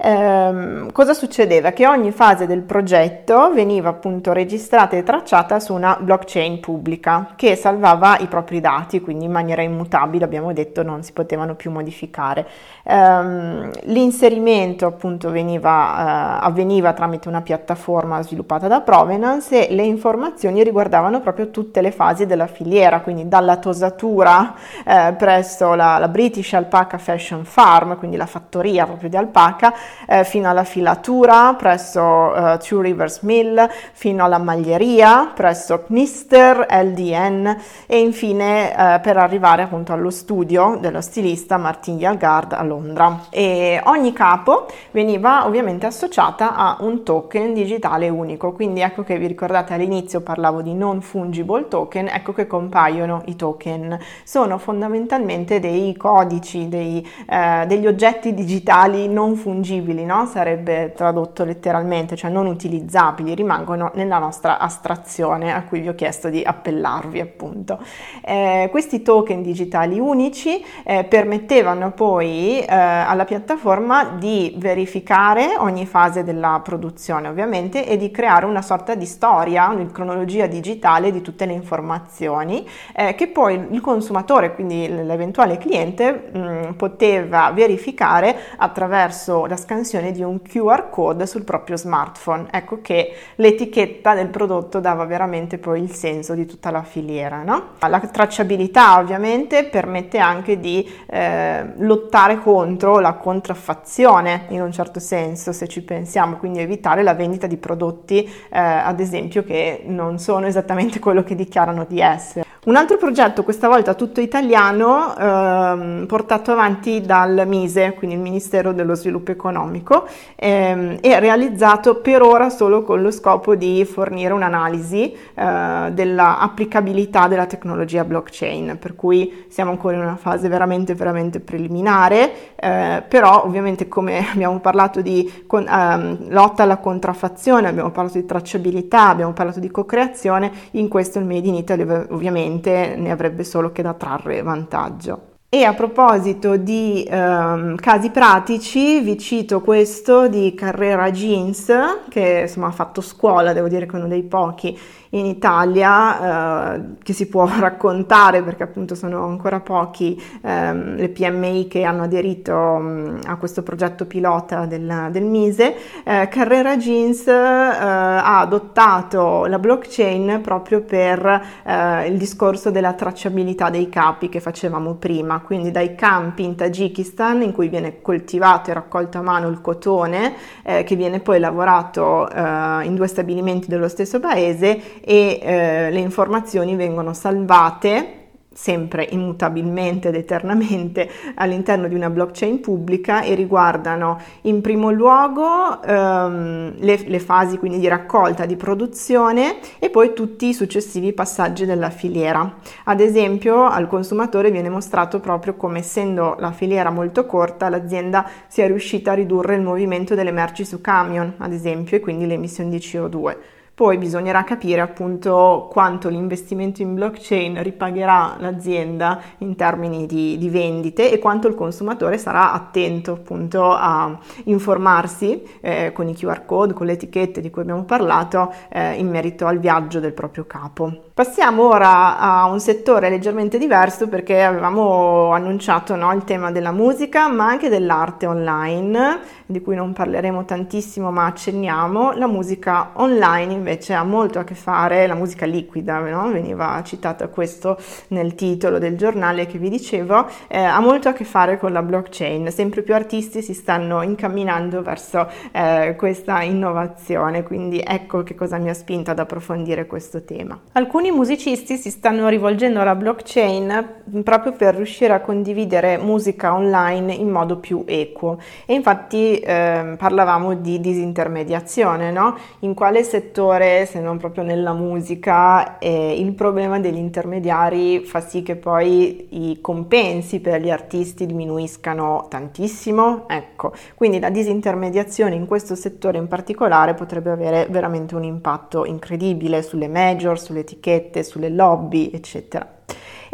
Eh, 0.06 0.88
cosa 0.92 1.14
succedeva? 1.14 1.72
Che 1.72 1.88
ogni 1.88 2.12
fase 2.12 2.46
del 2.46 2.60
progetto 2.60 3.54
veniva 3.54 3.88
appunto 3.88 4.34
registrata 4.34 4.98
e 4.98 5.04
tracciata 5.04 5.62
su 5.62 5.74
una 5.74 5.98
blockchain 5.98 6.60
pubblica 6.60 7.30
che 7.38 7.56
salvava 7.56 8.18
i 8.20 8.28
propri 8.28 8.60
dati, 8.60 9.00
quindi 9.00 9.24
in 9.24 9.32
maniera 9.32 9.62
immutabile, 9.62 10.26
abbiamo 10.26 10.52
detto, 10.52 10.84
non 10.84 11.04
si 11.04 11.14
potevano 11.14 11.56
più 11.56 11.72
modificare. 11.72 12.46
Eh, 12.84 13.70
l'inserimento 13.84 14.86
appunto 14.86 15.32
veniva, 15.32 16.42
eh, 16.42 16.46
avveniva 16.48 16.92
tramite 16.92 17.30
una 17.30 17.42
piattaforma 17.42 18.22
sviluppata 18.24 18.68
da 18.68 18.82
Provenance 18.82 19.70
e 19.70 19.74
le 19.74 19.84
informazioni 19.84 20.64
riguardavano 20.64 21.22
proprio 21.22 21.50
tutte 21.50 21.80
le 21.80 21.92
fasi 21.92 22.26
della 22.26 22.48
filiera, 22.48 23.00
quindi 23.00 23.30
dalla 23.30 23.56
tosatura 23.56 24.54
eh, 24.86 25.14
presso 25.18 25.76
la, 25.76 25.98
la, 25.98 26.10
British 26.10 26.52
Alpaca 26.52 26.98
Fashion 26.98 27.46
Farm, 27.46 27.98
quindi 27.98 28.18
la 28.18 28.26
fattoria 28.26 28.86
proprio 28.86 29.08
di 29.08 29.16
alpaca, 29.16 29.74
eh, 30.08 30.24
fino 30.24 30.50
alla 30.50 30.64
filatura 30.64 31.54
presso 31.56 32.36
eh, 32.36 32.58
Two 32.60 32.82
Rivers 32.82 33.22
Mill, 33.22 33.70
fino 33.94 34.24
alla 34.24 34.38
maglieria 34.38 35.32
presso 35.34 35.84
Knister, 35.84 36.66
LDN 36.70 37.58
e 37.86 38.00
infine 38.00 38.72
eh, 38.72 39.00
per 39.00 39.18
arrivare 39.18 39.64
appunto 39.64 39.94
allo 39.94 40.10
studio 40.10 40.78
dello 40.80 41.02
stilista 41.02 41.58
Martin 41.58 41.98
Yalgard 41.98 42.54
a 42.54 42.64
Londra. 42.64 43.26
E 43.30 43.82
ogni 43.86 44.14
capo 44.14 44.68
veniva 44.92 45.46
ovviamente 45.46 45.86
associata 45.86 46.56
a 46.56 46.78
un 46.80 47.04
token 47.04 47.54
digitale 47.54 48.10
unico, 48.10 48.52
quindi 48.54 48.82
ecco 48.82 49.04
che 49.04 49.18
vi 49.18 49.28
ricordate 49.28 49.74
all'inizio 49.74 50.22
parlavo 50.22 50.62
di 50.62 50.74
non 50.74 51.02
fungible 51.02 51.68
token, 51.68 52.08
ecco 52.08 52.34
che 52.34 52.48
compaiono 52.48 53.22
i 53.26 53.36
token. 53.36 53.98
Sono 54.24 54.58
fondamentalmente 54.58 55.60
dei 55.60 55.96
codici, 55.96 56.70
dei, 56.70 57.08
eh, 57.30 57.66
degli 57.68 57.88
oggetti 57.88 58.34
digitali 58.34 59.08
non 59.08 59.36
fungibili, 59.36 59.73
no? 59.82 60.26
sarebbe 60.26 60.94
tradotto 60.96 61.44
letteralmente, 61.44 62.16
cioè 62.16 62.30
non 62.30 62.48
utilizzabili, 62.48 63.34
rimangono 63.34 63.92
nella 63.96 64.20
nostra 64.20 64.60
astrazione 64.60 65.54
a 65.54 65.64
cui 65.64 65.80
vi 65.80 65.88
ho 65.90 65.96
chiesto 65.96 66.30
di 66.30 66.42
appellarvi 66.44 67.20
appunto. 67.20 67.80
Eh, 68.24 68.68
questi 68.72 69.02
token 69.02 69.42
digitali 69.42 70.00
unici 70.00 70.64
eh, 70.84 71.04
permettevano 71.04 71.92
poi 71.92 72.60
eh, 72.60 72.66
alla 72.68 73.26
piattaforma 73.26 74.06
di 74.06 74.56
verificare 74.58 75.56
ogni 75.58 75.86
fase 75.86 76.24
della 76.24 76.62
produzione 76.64 77.28
ovviamente 77.28 77.86
e 77.88 77.98
di 77.98 78.12
creare 78.12 78.46
una 78.46 78.62
sorta 78.62 78.96
di 78.96 79.06
storia, 79.06 79.70
una 79.70 79.86
cronologia 79.92 80.48
digitale 80.48 81.12
di 81.12 81.22
tutte 81.22 81.46
le 81.46 81.54
informazioni 81.54 82.68
eh, 82.96 83.16
che 83.16 83.28
poi 83.28 83.68
il 83.72 83.82
consumatore, 83.82 84.54
quindi 84.54 84.88
l'eventuale 84.88 85.58
cliente, 85.58 86.30
mh, 86.32 86.40
mm, 86.40 86.72
poteva 86.74 87.52
verificare 87.52 88.36
attraverso 88.58 89.46
la 89.46 89.56
scansione 89.64 90.12
di 90.12 90.22
un 90.22 90.42
QR 90.42 90.90
code 90.90 91.26
sul 91.26 91.44
proprio 91.44 91.78
smartphone. 91.78 92.48
Ecco 92.52 92.82
che 92.82 93.16
l'etichetta 93.36 94.14
del 94.14 94.28
prodotto 94.28 94.80
dava 94.80 95.06
veramente 95.06 95.58
poi 95.58 95.82
il 95.82 95.92
senso 95.92 96.34
di 96.34 96.46
tutta 96.46 96.70
la 96.70 96.84
filiera. 96.84 97.44
No? 97.44 97.70
La 97.80 98.00
tracciabilità 98.00 99.00
ovviamente 99.00 99.64
permette 99.64 100.18
anche 100.18 100.60
di 100.60 100.88
eh, 101.08 101.74
lottare 101.78 102.40
contro 102.40 103.00
la 103.00 103.14
contraffazione 103.14 104.46
in 104.50 104.62
un 104.62 104.72
certo 104.72 105.00
senso, 105.00 105.54
se 105.54 105.68
ci 105.68 105.82
pensiamo, 105.82 106.38
quindi 106.38 106.60
evitare 106.60 107.04
la 107.04 107.14
vendita 107.14 107.48
di 107.48 107.58
prodotti 107.58 108.24
eh, 108.24 108.60
ad 108.60 109.00
esempio 109.00 109.44
che 109.44 109.84
non 109.86 110.20
sono 110.20 110.46
esattamente 110.46 111.00
quello 111.00 111.24
che 111.24 111.36
dichiarano 111.36 111.86
di 111.86 112.02
essere. 112.02 112.53
Un 112.66 112.78
altro 112.78 112.96
progetto, 112.96 113.44
questa 113.44 113.68
volta 113.68 113.94
tutto 113.94 114.22
italiano, 114.22 115.14
ehm, 115.18 116.06
portato 116.08 116.54
avanti 116.54 117.02
dal 117.02 117.44
MISE, 117.46 117.94
quindi 117.94 118.16
il 118.16 118.22
Ministero 118.22 118.72
dello 118.72 118.96
Sviluppo 118.96 119.32
Economico, 119.32 120.08
ehm, 120.38 121.00
e 121.02 121.20
realizzato 121.20 121.98
per 121.98 122.22
ora 122.22 122.50
solo 122.50 122.84
con 122.84 123.02
lo 123.02 123.12
scopo 123.12 123.56
di 123.56 123.84
fornire 123.84 124.32
un'analisi 124.32 125.14
eh, 125.34 125.90
dell'applicabilità 125.92 127.28
della 127.28 127.48
tecnologia 127.48 128.06
blockchain, 128.06 128.78
per 128.80 128.96
cui 128.96 129.44
siamo 129.50 129.72
ancora 129.72 129.98
in 129.98 130.02
una 130.04 130.16
fase 130.16 130.48
veramente, 130.48 130.96
veramente 130.96 131.42
preliminare, 131.42 132.56
eh, 132.56 133.04
però 133.06 133.44
ovviamente 133.44 133.90
come 133.90 134.24
abbiamo 134.32 134.62
parlato 134.62 135.02
di 135.02 135.44
con, 135.48 135.68
ehm, 135.68 136.30
lotta 136.30 136.64
alla 136.64 136.78
contraffazione, 136.78 137.68
abbiamo 137.68 137.92
parlato 137.92 138.18
di 138.18 138.26
tracciabilità, 138.26 139.10
abbiamo 139.10 139.34
parlato 139.34 139.60
di 139.60 139.70
co-creazione, 139.70 140.50
in 140.72 140.88
questo 140.88 141.20
il 141.20 141.26
Made 141.26 141.46
in 141.50 141.56
Italy 141.56 141.82
ovviamente 141.82 142.52
ovviamente 142.54 142.96
ne 142.96 143.12
avrebbe 143.12 143.44
solo 143.44 143.72
che 143.72 143.82
da 143.82 143.94
trarre 143.94 144.42
vantaggio. 144.42 145.33
E 145.54 145.66
a 145.66 145.76
proposito 145.76 146.58
di 146.58 147.06
ehm, 147.08 147.76
casi 147.76 148.10
pratici, 148.10 149.02
vi 149.02 149.20
cito 149.20 149.62
questo 149.62 150.28
di 150.28 150.56
Carrera 150.56 151.12
Jeans, 151.12 151.72
che 152.10 152.40
insomma 152.48 152.70
ha 152.70 152.72
fatto 152.72 153.02
scuola, 153.02 153.54
devo 153.54 153.68
dire 153.68 153.86
che 153.86 153.92
è 153.96 154.00
uno 154.00 154.08
dei 154.08 154.24
pochi 154.24 154.76
in 155.14 155.26
Italia 155.26 156.76
eh, 156.76 156.82
che 157.04 157.14
si 157.14 157.28
può 157.28 157.48
raccontare 157.60 158.42
perché 158.42 158.64
appunto 158.64 158.96
sono 158.96 159.26
ancora 159.26 159.60
pochi 159.60 160.22
ehm, 160.42 160.96
le 160.96 161.10
PMI 161.10 161.68
che 161.68 161.84
hanno 161.84 162.04
aderito 162.04 162.54
mh, 162.54 163.22
a 163.26 163.36
questo 163.38 163.64
progetto 163.64 164.06
pilota 164.06 164.66
del, 164.66 165.10
del 165.12 165.24
Mise. 165.24 165.76
Eh, 166.04 166.28
Carrera 166.30 166.78
Jeans 166.78 167.28
eh, 167.28 167.32
ha 167.32 168.40
adottato 168.40 169.46
la 169.46 169.60
blockchain 169.60 170.42
proprio 170.42 170.82
per 170.82 171.42
eh, 171.64 172.08
il 172.08 172.18
discorso 172.18 172.72
della 172.72 172.94
tracciabilità 172.94 173.70
dei 173.70 173.90
capi 173.90 174.30
che 174.30 174.40
facevamo 174.40 174.96
prima, 174.96 175.42
quindi 175.44 175.72
dai 175.72 175.96
campi 175.96 176.44
in 176.44 176.56
Tagikistan 176.56 177.42
in 177.42 177.52
cui 177.52 177.68
viene 177.68 178.02
coltivato 178.02 178.70
e 178.70 178.74
raccolto 178.74 179.18
a 179.18 179.22
mano 179.22 179.50
il 179.50 179.62
cotone 179.62 180.34
eh, 180.64 180.84
che 180.84 180.96
viene 180.96 181.20
poi 181.20 181.40
lavorato 181.40 182.30
eh, 182.30 182.86
in 182.86 182.96
due 182.96 183.08
stabilimenti 183.08 183.68
dello 183.68 183.88
stesso 183.88 184.20
paese 184.20 185.02
e 185.02 185.40
eh, 185.42 185.92
le 185.92 186.00
informazioni 186.00 186.76
vengono 186.76 187.14
salvate 187.14 188.23
sempre 188.54 189.08
immutabilmente 189.12 190.10
ed 190.10 190.16
eternamente 190.16 191.10
all'interno 191.36 191.88
di 191.88 191.96
una 191.96 192.10
blockchain 192.10 192.60
pubblica 192.62 193.22
e 193.22 193.36
riguardano 193.36 194.20
in 194.42 194.62
primo 194.62 194.92
luogo 194.92 195.82
ehm, 195.82 196.76
le, 196.78 197.04
le, 197.06 197.20
fasi 197.20 197.58
quindi 197.58 197.80
di 197.80 197.88
raccolta, 197.88 198.46
di 198.46 198.56
produzione 198.56 199.58
e 199.80 199.90
poi 199.90 200.14
tutti 200.14 200.48
i 200.48 200.54
successivi 200.54 201.14
passaggi 201.14 201.66
della 201.66 201.90
filiera. 201.90 202.58
Ad 202.86 203.00
esempio 203.00 203.66
al 203.66 203.88
consumatore 203.88 204.52
viene 204.52 204.70
mostrato 204.70 205.20
proprio 205.20 205.56
come 205.56 205.80
essendo 205.80 206.36
la 206.40 206.52
filiera 206.52 206.90
molto 206.90 207.26
corta 207.26 207.70
l'azienda 207.70 208.30
sia 208.48 208.68
riuscita 208.68 209.12
a 209.12 209.16
ridurre 209.16 209.56
il 209.56 209.62
movimento 209.62 210.16
delle 210.16 210.32
merci 210.32 210.66
su 210.66 210.82
camion 210.82 211.34
ad 211.38 211.52
esempio 211.52 211.98
e 211.98 212.00
quindi 212.00 212.28
le 212.28 212.36
emissioni 212.36 212.70
di 212.70 212.78
CO2. 212.78 213.36
Poi 213.76 213.98
bisognerà 213.98 214.44
capire 214.44 214.82
appunto 214.82 215.68
quanto 215.72 216.08
l'investimento 216.08 216.84
in 216.84 216.94
blockchain 216.94 217.64
ripagherà 217.64 218.36
l'azienda 218.38 219.20
in 219.40 219.56
termini 219.56 220.06
di, 220.06 220.38
di, 220.38 220.48
vendite 220.50 221.12
e 221.12 221.18
quanto 221.18 221.48
il 221.48 221.56
consumatore 221.56 222.20
sarà 222.20 222.54
attento 222.54 223.14
appunto 223.14 223.72
a 223.72 224.16
informarsi 224.44 225.42
eh, 225.60 225.92
con 225.92 226.08
i 226.08 226.14
QR 226.14 226.46
code, 226.46 226.74
con 226.74 226.86
le 226.86 226.92
etichette 226.92 227.42
di 227.42 227.50
cui 227.50 227.64
abbiamo 227.64 227.84
parlato 227.84 228.54
eh, 228.70 228.94
in 228.94 229.10
merito 229.10 229.48
al 229.48 229.58
viaggio 229.58 230.00
del 230.00 230.14
proprio 230.14 230.46
capo. 230.46 231.06
Passiamo 231.12 231.68
ora 231.68 232.20
a 232.20 232.46
un 232.46 232.60
settore 232.60 233.10
leggermente 233.10 233.58
diverso 233.58 234.08
perché 234.08 234.44
avevamo 234.44 235.32
annunciato 235.32 235.96
no, 235.96 236.14
il 236.14 236.24
tema 236.26 236.52
della 236.52 236.72
musica 236.72 237.28
ma 237.28 237.48
anche 237.48 237.70
dell'arte 237.70 238.28
online 238.28 239.20
di 239.48 239.62
cui 239.62 239.76
non 239.76 239.94
parleremo 239.94 240.46
tantissimo 240.46 241.10
ma 241.10 241.26
accenniamo. 241.26 242.12
La 242.14 242.28
musica 242.28 242.92
online 242.94 243.62
invece 243.64 243.94
ha 243.94 244.04
molto 244.04 244.40
a 244.40 244.44
che 244.44 244.56
fare, 244.56 245.08
la 245.08 245.16
musica 245.16 245.46
liquida, 245.46 246.00
no? 246.00 246.30
veniva 246.30 246.82
citato 246.84 247.30
questo 247.30 247.78
nel 248.10 248.36
titolo 248.36 248.78
del 248.78 248.98
giornale 248.98 249.46
che 249.48 249.58
vi 249.58 249.70
dicevo, 249.70 250.28
eh, 250.48 250.60
ha 250.60 250.80
molto 250.82 251.08
a 251.08 251.14
che 251.14 251.24
fare 251.24 251.58
con 251.58 251.72
la 251.72 251.82
blockchain, 251.82 252.52
sempre 252.52 252.82
più 252.82 252.94
artisti 252.94 253.42
si 253.42 253.54
stanno 253.54 254.02
incamminando 254.02 254.82
verso 254.82 255.30
eh, 255.52 255.96
questa 255.98 256.42
innovazione, 256.42 257.44
quindi 257.44 257.82
ecco 257.86 258.24
che 258.24 258.36
cosa 258.36 258.58
mi 258.58 258.70
ha 258.70 258.74
spinto 258.74 259.12
ad 259.12 259.20
approfondire 259.20 259.86
questo 259.86 260.24
tema. 260.24 260.60
Alcuni 260.74 261.12
musicisti 261.12 261.78
si 261.78 261.90
stanno 261.90 262.28
rivolgendo 262.28 262.82
alla 262.82 262.96
blockchain 262.96 264.02
proprio 264.24 264.52
per 264.52 264.76
riuscire 264.76 265.14
a 265.14 265.22
condividere 265.22 265.98
musica 265.98 266.54
online 266.54 267.14
in 267.14 267.30
modo 267.30 267.58
più 267.58 267.84
equo 267.88 268.40
e 268.66 268.74
infatti 268.74 269.40
eh, 269.40 269.96
parlavamo 269.98 270.56
di 270.56 270.82
disintermediazione, 270.82 272.12
no? 272.12 272.36
in 272.60 272.74
quale 272.74 273.04
settore 273.04 273.53
settore, 273.54 273.86
se 273.86 274.00
non 274.00 274.18
proprio 274.18 274.44
nella 274.44 274.74
musica, 274.74 275.78
eh, 275.78 276.20
il 276.20 276.34
problema 276.34 276.80
degli 276.80 276.98
intermediari 276.98 278.04
fa 278.06 278.20
sì 278.20 278.42
che 278.42 278.56
poi 278.56 279.28
i 279.50 279.62
compensi 279.62 280.40
per 280.40 280.62
gli 280.62 280.70
artisti 280.70 281.26
diminuiscano 281.26 282.26
tantissimo. 282.30 283.28
Ecco, 283.28 283.74
quindi 283.96 284.20
la 284.20 284.30
disintermediazione 284.30 285.36
in 285.36 285.46
questo 285.46 285.76
settore 285.76 286.18
in 286.18 286.28
particolare 286.28 286.94
potrebbe 286.94 287.32
avere 287.32 287.68
veramente 287.70 288.16
un 288.16 288.24
impatto 288.24 288.86
incredibile 288.86 289.62
sulle 289.62 289.88
major, 289.88 290.40
sulle 290.40 290.62
etichette, 290.62 291.24
sulle 291.24 291.50
lobby, 291.50 292.10
eccetera. 292.12 292.68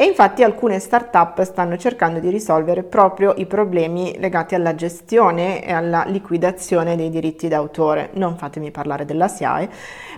E 0.01 0.05
infatti 0.05 0.43
alcune 0.43 0.79
start-up 0.79 1.41
stanno 1.41 1.75
cercando 1.75 2.19
di 2.19 2.29
risolvere 2.29 2.83
proprio 2.83 3.33
i 3.35 3.45
problemi 3.45 4.17
legati 4.17 4.55
alla 4.55 4.73
gestione 4.73 5.61
e 5.61 5.73
alla 5.73 6.05
liquidazione 6.07 6.95
dei 6.95 7.09
diritti 7.09 7.49
d'autore, 7.49 8.11
non 8.13 8.37
fatemi 8.37 8.71
parlare 8.71 9.03
della 9.03 9.27
SIAE, 9.27 9.69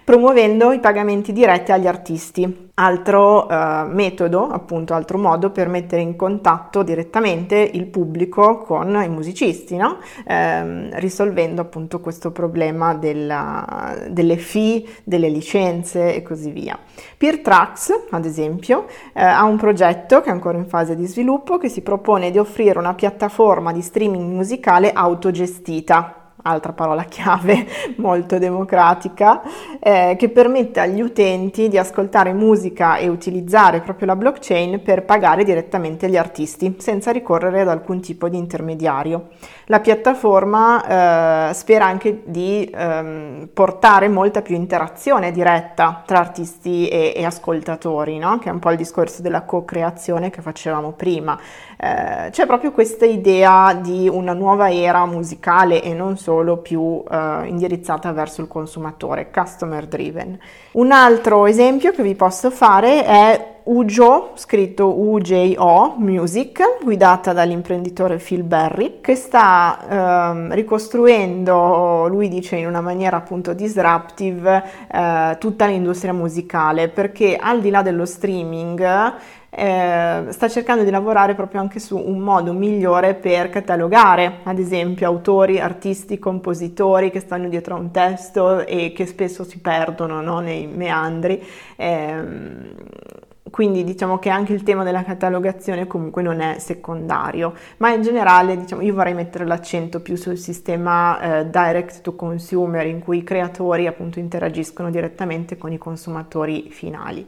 promuovendo 0.04 0.72
i 0.72 0.80
pagamenti 0.80 1.34
diretti 1.34 1.72
agli 1.72 1.88
artisti 1.88 2.70
Altro 2.82 3.48
eh, 3.48 3.84
metodo, 3.90 4.48
appunto, 4.48 4.96
altro 4.96 5.20
modo 5.20 5.52
per 5.52 5.68
mettere 5.68 6.02
in 6.02 6.16
contatto 6.16 6.82
direttamente 6.82 7.56
il 7.58 7.86
pubblico 7.86 8.58
con 8.58 9.00
i 9.04 9.08
musicisti, 9.08 9.78
no? 9.78 10.00
eh, 10.26 10.90
risolvendo 11.00 11.62
appunto 11.62 12.00
questo 12.00 12.32
problema 12.32 12.96
della, 12.96 13.96
delle 14.10 14.38
fee, 14.38 14.84
delle 15.04 15.30
licenze 15.30 16.16
e 16.16 16.24
così 16.24 16.50
via. 16.50 16.76
PeerTracks, 17.18 18.08
ad 18.10 18.26
esempio, 18.26 18.88
eh, 19.14 19.22
ha 19.22 19.44
un 19.44 19.58
progetto 19.58 20.22
che 20.22 20.30
è 20.30 20.34
ancora 20.34 20.58
in 20.58 20.66
fase 20.66 20.96
di 20.96 21.06
sviluppo 21.06 21.60
che 21.60 21.70
si 21.70 21.82
propone 21.82 22.32
di 22.32 22.40
offrire 22.40 22.80
una 22.80 22.96
piattaforma 22.96 23.72
di 23.72 23.82
streaming 23.82 24.34
musicale 24.34 24.92
autogestita 24.92 26.21
altra 26.44 26.74
parola 26.74 27.04
chiave 27.04 27.68
molto 27.98 28.38
democratica, 28.38 29.42
eh, 29.80 30.16
che 30.18 30.30
permette 30.30 30.80
agli 30.80 31.02
utenti 31.02 31.68
di 31.68 31.78
ascoltare 31.78 32.34
musica 32.34 32.98
e 32.98 33.08
utilizzare 33.08 33.82
proprio 33.82 34.08
la 34.08 34.16
blockchain 34.16 34.82
per 34.82 35.04
pagare 35.04 35.44
direttamente 35.44 36.10
gli 36.10 36.18
artisti, 36.18 36.76
senza 36.80 37.12
ricorrere 37.12 37.62
ad 37.62 37.68
alcun 37.68 38.00
tipo 38.02 38.30
di 38.30 38.38
intermediario. 38.38 39.30
La 39.66 39.80
piattaforma 39.80 41.50
eh, 41.50 41.54
spera 41.54 41.86
anche 41.86 42.24
di 42.26 42.70
ehm, 42.74 43.50
portare 43.54 44.08
molta 44.10 44.42
più 44.42 44.56
interazione 44.56 45.32
diretta 45.32 46.04
tra 46.06 46.20
artisti 46.20 46.88
e, 46.88 47.14
e 47.16 47.24
ascoltatori, 47.24 48.18
no? 48.18 48.40
che 48.40 48.50
è 48.50 48.52
un 48.52 48.60
po' 48.60 48.72
il 48.72 48.78
discorso 48.78 49.22
della 49.22 49.44
co-creazione 49.44 50.30
che 50.30 50.42
facevamo 50.42 50.92
prima. 50.92 51.40
Eh, 51.84 52.30
c'è 52.30 52.46
proprio 52.46 52.72
questa 52.72 53.06
idea 53.06 53.74
di 53.74 54.08
una 54.08 54.34
nuova 54.34 54.72
era 54.72 55.04
musicale 55.08 55.82
e 55.82 55.96
non 55.96 56.16
solo 56.16 56.58
più 56.58 57.04
eh, 57.10 57.48
indirizzata 57.48 58.12
verso 58.12 58.42
il 58.42 58.48
consumatore, 58.48 59.32
customer 59.32 59.88
driven. 59.88 60.38
Un 60.74 60.92
altro 60.92 61.48
esempio 61.48 61.92
che 61.92 62.04
vi 62.04 62.14
posso 62.14 62.52
fare 62.52 63.04
è 63.04 63.61
Ujo, 63.64 64.32
scritto 64.36 65.00
UJO 65.00 65.94
Music, 65.98 66.80
guidata 66.82 67.32
dall'imprenditore 67.32 68.18
Phil 68.18 68.42
Berry, 68.42 69.02
che 69.02 69.14
sta 69.16 70.32
ehm, 70.32 70.54
ricostruendo, 70.54 72.08
lui 72.08 72.28
dice 72.28 72.56
in 72.56 72.66
una 72.66 72.82
maniera 72.82 73.18
appunto 73.18 73.54
disruptive, 73.54 74.64
eh, 74.92 75.36
tutta 75.40 75.68
l'industria 75.68 76.12
musicale, 76.12 76.90
perché 76.90 77.36
al 77.36 77.62
di 77.62 77.70
là 77.70 77.84
dello 77.84 78.06
streaming 78.06 79.14
eh, 79.52 80.26
sta 80.30 80.48
cercando 80.50 80.84
di 80.84 80.90
lavorare 80.90 81.36
proprio 81.36 81.62
anche 81.62 81.80
su 81.80 81.98
un 81.98 82.18
modo 82.18 82.54
migliore 82.54 83.14
per 83.14 83.52
catalogare, 83.52 84.40
ad 84.42 84.58
esempio, 84.58 85.06
autori, 85.06 85.60
artisti, 85.60 86.18
compositori 86.18 87.12
che 87.12 87.20
stanno 87.20 87.48
dietro 87.48 87.76
a 87.76 87.80
un 87.80 87.92
testo 87.92 88.66
e 88.66 88.92
che 88.92 89.06
spesso 89.06 89.44
si 89.44 89.60
perdono 89.60 90.20
no? 90.20 90.40
nei 90.40 90.66
meandri. 90.66 91.44
Eh, 91.76 93.30
quindi 93.52 93.84
diciamo 93.84 94.18
che 94.18 94.30
anche 94.30 94.54
il 94.54 94.64
tema 94.64 94.84
della 94.84 95.04
catalogazione 95.04 95.86
comunque 95.86 96.24
non 96.24 96.40
è 96.40 96.58
secondario, 96.58 97.54
ma 97.78 97.94
in 97.94 98.02
generale 98.02 98.58
diciamo, 98.58 98.82
io 98.82 98.94
vorrei 98.96 99.14
mettere 99.14 99.46
l'accento 99.46 100.00
più 100.00 100.16
sul 100.16 100.38
sistema 100.38 101.20
eh, 101.40 101.50
direct 101.50 102.02
to 102.02 102.16
consumer 102.16 102.88
in 102.88 103.00
cui 103.00 103.20
i 103.20 103.24
creatori 103.24 103.86
appunto 103.88 104.20
interagiscono 104.20 104.90
direttamente 104.90 105.58
con 105.58 105.72
i 105.72 105.78
consumatori 105.78 106.70
finali. 106.72 107.28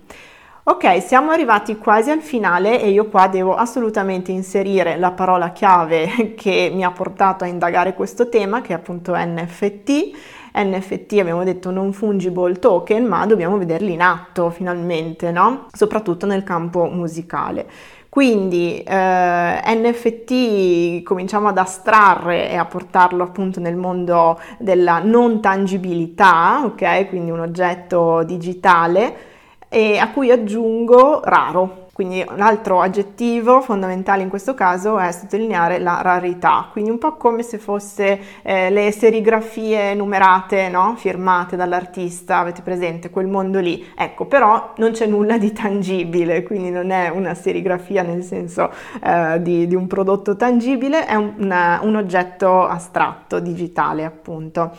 Ok, 0.66 1.02
siamo 1.02 1.32
arrivati 1.32 1.76
quasi 1.78 2.10
al 2.10 2.22
finale 2.22 2.82
e 2.82 2.90
io 2.90 3.10
qua 3.10 3.28
devo 3.28 3.54
assolutamente 3.54 4.32
inserire 4.32 4.96
la 4.96 5.12
parola 5.12 5.52
chiave 5.52 6.36
che 6.38 6.72
mi 6.74 6.86
ha 6.86 6.92
portato 6.92 7.44
a 7.44 7.48
indagare 7.48 7.94
questo 7.94 8.30
tema, 8.30 8.62
che 8.62 8.72
è 8.72 8.76
appunto 8.78 9.14
NFT. 9.14 10.12
NFT 10.56 11.18
abbiamo 11.20 11.44
detto 11.44 11.70
non 11.70 11.92
fungible 11.92 12.60
token, 12.60 13.04
ma 13.04 13.26
dobbiamo 13.26 13.58
vederli 13.58 13.92
in 13.92 14.02
atto 14.02 14.52
finalmente, 14.52 15.32
no? 15.32 15.68
Soprattutto 15.70 16.26
nel 16.26 16.44
campo 16.44 16.86
musicale. 16.86 17.68
Quindi 18.08 18.82
eh, 18.84 19.62
NFT 19.66 21.04
cominciamo 21.04 21.50
ad 21.50 21.58
astrarre 21.58 22.50
e 22.50 22.56
a 22.56 22.64
portarlo 22.64 23.24
appunto 23.24 23.60
nel 23.60 23.76
mondo 23.76 24.40
della 24.60 25.00
non 25.00 25.42
tangibilità, 25.42 26.62
ok? 26.64 27.10
Quindi 27.10 27.32
un 27.32 27.42
oggetto 27.42 28.24
digitale 28.24 29.32
e 29.74 29.98
a 29.98 30.08
cui 30.08 30.32
aggiungo 30.32 31.22
raro. 31.24 31.83
Quindi 31.94 32.26
un 32.28 32.42
altro 32.42 32.82
aggettivo 32.82 33.62
fondamentale 33.62 34.24
in 34.24 34.30
questo 34.30 34.56
caso 34.56 34.98
è 34.98 35.12
sottolineare 35.12 35.78
la 35.78 36.00
rarità, 36.02 36.70
quindi 36.72 36.90
un 36.90 36.98
po' 36.98 37.18
come 37.18 37.44
se 37.44 37.60
fosse 37.60 38.20
eh, 38.42 38.72
le 38.72 38.92
serigrafie 38.92 39.94
numerate, 39.94 40.70
no? 40.70 40.96
firmate 40.98 41.56
dall'artista, 41.56 42.40
avete 42.40 42.64
presente 42.64 43.12
quel 43.12 43.28
mondo 43.28 43.60
lì. 43.60 43.86
Ecco, 43.96 44.26
però 44.26 44.74
non 44.78 44.90
c'è 44.90 45.06
nulla 45.06 45.38
di 45.38 45.54
tangibile, 45.54 46.42
quindi 46.42 46.72
non 46.72 46.90
è 46.90 47.10
una 47.10 47.36
serigrafia 47.36 48.02
nel 48.02 48.24
senso 48.24 48.72
eh, 49.00 49.40
di, 49.44 49.68
di, 49.68 49.76
un 49.76 49.86
prodotto 49.86 50.36
tangibile, 50.36 51.06
è 51.06 51.14
un, 51.14 51.78
un 51.80 51.96
oggetto 51.96 52.66
astratto, 52.66 53.40
digitale 53.40 54.04
appunto 54.04 54.72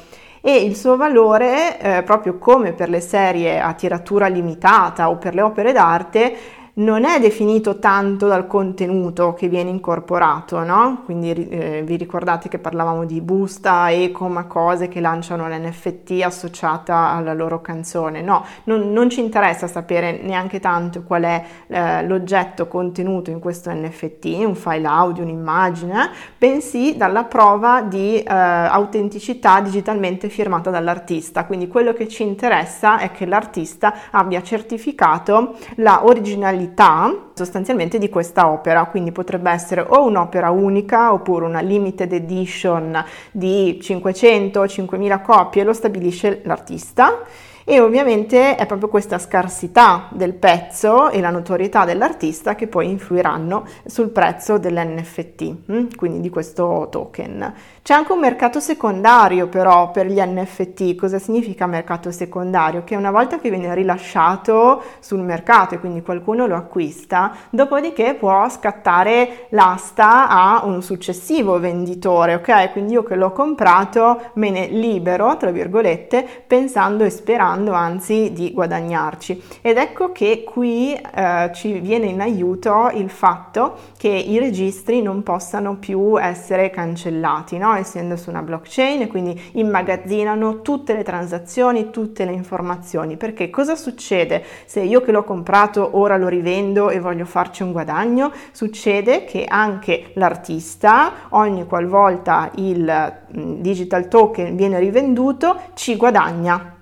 e 0.46 0.56
il 0.62 0.76
suo 0.76 0.96
valore, 0.96 1.80
eh, 1.80 2.02
proprio 2.02 2.36
come 2.36 2.72
per 2.72 2.90
le 2.90 3.00
serie 3.00 3.58
a 3.58 3.72
tiratura 3.72 4.26
limitata 4.26 5.08
o 5.08 5.16
per 5.16 5.34
le 5.34 5.40
opere 5.40 5.72
d'arte, 5.72 6.36
non 6.76 7.04
è 7.04 7.20
definito 7.20 7.78
tanto 7.78 8.26
dal 8.26 8.48
contenuto 8.48 9.32
che 9.34 9.48
viene 9.48 9.70
incorporato, 9.70 10.64
no? 10.64 11.02
Quindi 11.04 11.48
eh, 11.48 11.82
vi 11.84 11.94
ricordate 11.96 12.48
che 12.48 12.58
parlavamo 12.58 13.04
di 13.04 13.20
busta, 13.20 13.92
eco, 13.92 14.26
ma 14.26 14.44
cose 14.46 14.88
che 14.88 15.00
lanciano 15.00 15.48
l'NFT 15.48 16.22
associata 16.24 17.10
alla 17.10 17.32
loro 17.32 17.60
canzone. 17.60 18.22
No, 18.22 18.44
non, 18.64 18.92
non 18.92 19.08
ci 19.08 19.20
interessa 19.20 19.68
sapere 19.68 20.18
neanche 20.22 20.58
tanto 20.58 21.02
qual 21.04 21.22
è 21.22 21.44
eh, 21.68 22.04
l'oggetto 22.06 22.66
contenuto 22.66 23.30
in 23.30 23.38
questo 23.38 23.70
NFT, 23.72 24.24
un 24.44 24.56
file 24.56 24.88
audio, 24.88 25.22
un'immagine, 25.22 26.10
bensì 26.36 26.96
dalla 26.96 27.22
prova 27.22 27.82
di 27.82 28.18
eh, 28.18 28.24
autenticità 28.26 29.60
digitalmente 29.60 30.28
firmata 30.28 30.70
dall'artista. 30.70 31.44
Quindi 31.44 31.68
quello 31.68 31.92
che 31.92 32.08
ci 32.08 32.24
interessa 32.24 32.98
è 32.98 33.12
che 33.12 33.26
l'artista 33.26 33.94
abbia 34.10 34.42
certificato 34.42 35.54
la 35.76 36.04
originalità 36.04 36.62
qualità 36.64 37.30
sostanzialmente 37.34 37.98
di 37.98 38.08
questa 38.08 38.50
opera, 38.50 38.86
quindi 38.86 39.12
potrebbe 39.12 39.50
essere 39.50 39.84
o 39.86 40.04
un'opera 40.04 40.50
unica 40.50 41.12
oppure 41.12 41.44
una 41.44 41.60
limited 41.60 42.12
edition 42.12 43.04
di 43.30 43.78
500-5000 43.82 45.22
copie, 45.22 45.64
lo 45.64 45.72
stabilisce 45.72 46.40
l'artista 46.44 47.20
e 47.64 47.80
ovviamente 47.80 48.56
è 48.56 48.66
proprio 48.66 48.88
questa 48.88 49.18
scarsità 49.18 50.08
del 50.10 50.34
pezzo 50.34 51.08
e 51.08 51.20
la 51.20 51.30
notorietà 51.30 51.86
dell'artista 51.86 52.54
che 52.54 52.66
poi 52.66 52.90
influiranno 52.90 53.64
sul 53.86 54.10
prezzo 54.10 54.58
dell'NFT, 54.58 55.54
hm? 55.66 55.96
quindi 55.96 56.20
di 56.20 56.28
questo 56.28 56.88
token. 56.90 57.54
C'è 57.82 57.94
anche 57.94 58.12
un 58.12 58.18
mercato 58.18 58.60
secondario 58.60 59.48
però 59.48 59.90
per 59.90 60.06
gli 60.06 60.20
NFT. 60.20 60.94
Cosa 60.94 61.18
significa 61.18 61.66
mercato 61.66 62.10
secondario? 62.10 62.84
Che 62.84 62.96
una 62.96 63.10
volta 63.10 63.38
che 63.38 63.50
viene 63.50 63.74
rilasciato 63.74 64.82
sul 65.00 65.20
mercato 65.20 65.74
e 65.74 65.80
quindi 65.80 66.02
qualcuno 66.02 66.46
lo 66.46 66.56
acquista, 66.56 67.34
dopodiché 67.50 68.14
può 68.14 68.48
scattare 68.48 69.46
l'asta 69.50 70.28
a 70.28 70.64
un 70.64 70.82
successivo 70.82 71.58
venditore, 71.58 72.34
ok? 72.34 72.72
Quindi 72.72 72.94
io 72.94 73.02
che 73.02 73.16
l'ho 73.16 73.32
comprato 73.32 74.30
me 74.34 74.50
ne 74.50 74.66
libero, 74.66 75.36
tra 75.36 75.50
virgolette, 75.50 76.26
pensando 76.46 77.04
e 77.04 77.10
sperando 77.10 77.53
anzi 77.72 78.32
di 78.32 78.52
guadagnarci. 78.52 79.42
Ed 79.60 79.76
ecco 79.76 80.12
che 80.12 80.44
qui 80.44 80.94
eh, 80.94 81.50
ci 81.54 81.78
viene 81.78 82.06
in 82.06 82.20
aiuto 82.20 82.90
il 82.92 83.10
fatto 83.10 83.76
che 83.96 84.08
i 84.08 84.38
registri 84.38 85.02
non 85.02 85.22
possano 85.22 85.76
più 85.76 86.20
essere 86.20 86.70
cancellati, 86.70 87.58
no? 87.58 87.74
essendo 87.74 88.16
su 88.16 88.30
una 88.30 88.42
blockchain 88.42 89.08
quindi 89.08 89.40
immagazzinano 89.52 90.62
tutte 90.62 90.94
le 90.94 91.02
transazioni, 91.02 91.90
tutte 91.90 92.24
le 92.24 92.32
informazioni. 92.32 93.16
Perché 93.16 93.50
cosa 93.50 93.76
succede 93.76 94.44
se 94.66 94.80
io 94.80 95.00
che 95.00 95.12
l'ho 95.12 95.24
comprato 95.24 95.90
ora 95.92 96.16
lo 96.16 96.28
rivendo 96.28 96.90
e 96.90 97.00
voglio 97.00 97.24
farci 97.24 97.62
un 97.62 97.72
guadagno? 97.72 98.32
Succede 98.52 99.24
che 99.24 99.44
anche 99.46 100.10
l'artista, 100.14 101.12
ogni 101.30 101.66
qualvolta 101.66 102.50
il 102.56 103.14
mm, 103.36 103.60
digital 103.60 104.08
token 104.08 104.56
viene 104.56 104.78
rivenduto, 104.78 105.58
ci 105.74 105.96
guadagna 105.96 106.73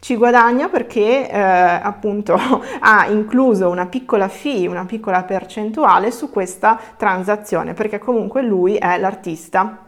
ci 0.00 0.16
guadagna 0.16 0.68
perché 0.68 1.28
eh, 1.28 1.38
appunto 1.38 2.38
ha 2.80 3.06
incluso 3.08 3.68
una 3.68 3.86
piccola 3.86 4.28
fee, 4.28 4.68
una 4.68 4.84
piccola 4.84 5.22
percentuale 5.24 6.10
su 6.10 6.30
questa 6.30 6.78
transazione, 6.96 7.74
perché 7.74 7.98
comunque 7.98 8.42
lui 8.42 8.76
è 8.76 8.98
l'artista 8.98 9.84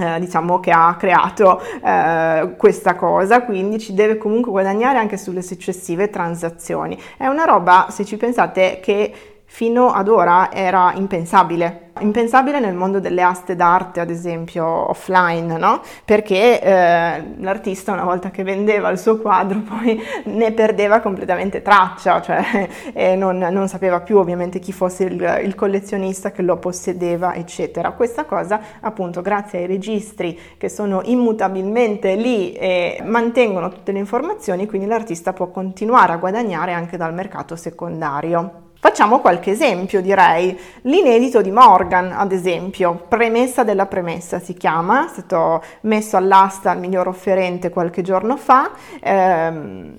eh, 0.00 0.18
diciamo 0.18 0.60
che 0.60 0.70
ha 0.70 0.96
creato 0.96 1.60
eh, 1.84 2.54
questa 2.56 2.94
cosa, 2.94 3.42
quindi 3.42 3.78
ci 3.78 3.92
deve 3.92 4.16
comunque 4.16 4.50
guadagnare 4.50 4.98
anche 4.98 5.18
sulle 5.18 5.42
successive 5.42 6.08
transazioni. 6.08 6.98
È 7.18 7.26
una 7.26 7.44
roba, 7.44 7.88
se 7.90 8.04
ci 8.06 8.16
pensate, 8.16 8.80
che 8.82 9.39
fino 9.52 9.90
ad 9.90 10.06
ora 10.06 10.52
era 10.52 10.92
impensabile. 10.94 11.88
Impensabile 11.98 12.60
nel 12.60 12.72
mondo 12.72 13.00
delle 13.00 13.20
aste 13.20 13.56
d'arte, 13.56 13.98
ad 13.98 14.08
esempio 14.08 14.64
offline, 14.64 15.58
no? 15.58 15.82
Perché 16.04 16.62
eh, 16.62 17.24
l'artista 17.36 17.92
una 17.92 18.04
volta 18.04 18.30
che 18.30 18.44
vendeva 18.44 18.88
il 18.90 18.98
suo 18.98 19.18
quadro 19.18 19.58
poi 19.68 20.00
ne 20.26 20.52
perdeva 20.52 21.00
completamente 21.00 21.62
traccia, 21.62 22.22
cioè 22.22 22.68
eh, 22.94 23.16
non, 23.16 23.38
non, 23.38 23.66
sapeva 23.68 24.00
più 24.00 24.18
ovviamente 24.18 24.60
chi 24.60 24.72
fosse 24.72 25.04
il, 25.04 25.40
il, 25.42 25.54
collezionista 25.56 26.30
che 26.30 26.42
lo 26.42 26.56
possedeva, 26.56 27.34
eccetera. 27.34 27.90
Questa 27.90 28.26
cosa 28.26 28.60
appunto 28.80 29.20
grazie 29.20 29.58
ai 29.58 29.66
registri 29.66 30.38
che 30.56 30.68
sono 30.68 31.02
immutabilmente 31.04 32.14
lì 32.14 32.52
e 32.52 33.02
mantengono 33.04 33.68
tutte 33.68 33.90
le 33.90 33.98
informazioni, 33.98 34.66
quindi 34.66 34.86
l'artista 34.86 35.32
può 35.32 35.48
continuare 35.48 36.12
a 36.12 36.18
guadagnare 36.18 36.72
anche 36.72 36.96
dal 36.96 37.12
mercato 37.12 37.56
secondario. 37.56 38.68
Facciamo 38.82 39.20
qualche 39.20 39.50
esempio, 39.50 40.00
direi. 40.00 40.58
L'inedito 40.82 41.42
di 41.42 41.50
Morgan, 41.50 42.12
ad 42.12 42.32
esempio, 42.32 43.04
premessa 43.08 43.62
della 43.62 43.84
premessa 43.84 44.38
si 44.38 44.54
chiama, 44.54 45.04
è 45.04 45.08
stato 45.08 45.62
messo 45.82 46.16
all'asta 46.16 46.70
al 46.70 46.78
miglior 46.78 47.06
offerente 47.06 47.68
qualche 47.68 48.00
giorno 48.00 48.38
fa. 48.38 48.70
Ehm, 49.02 49.96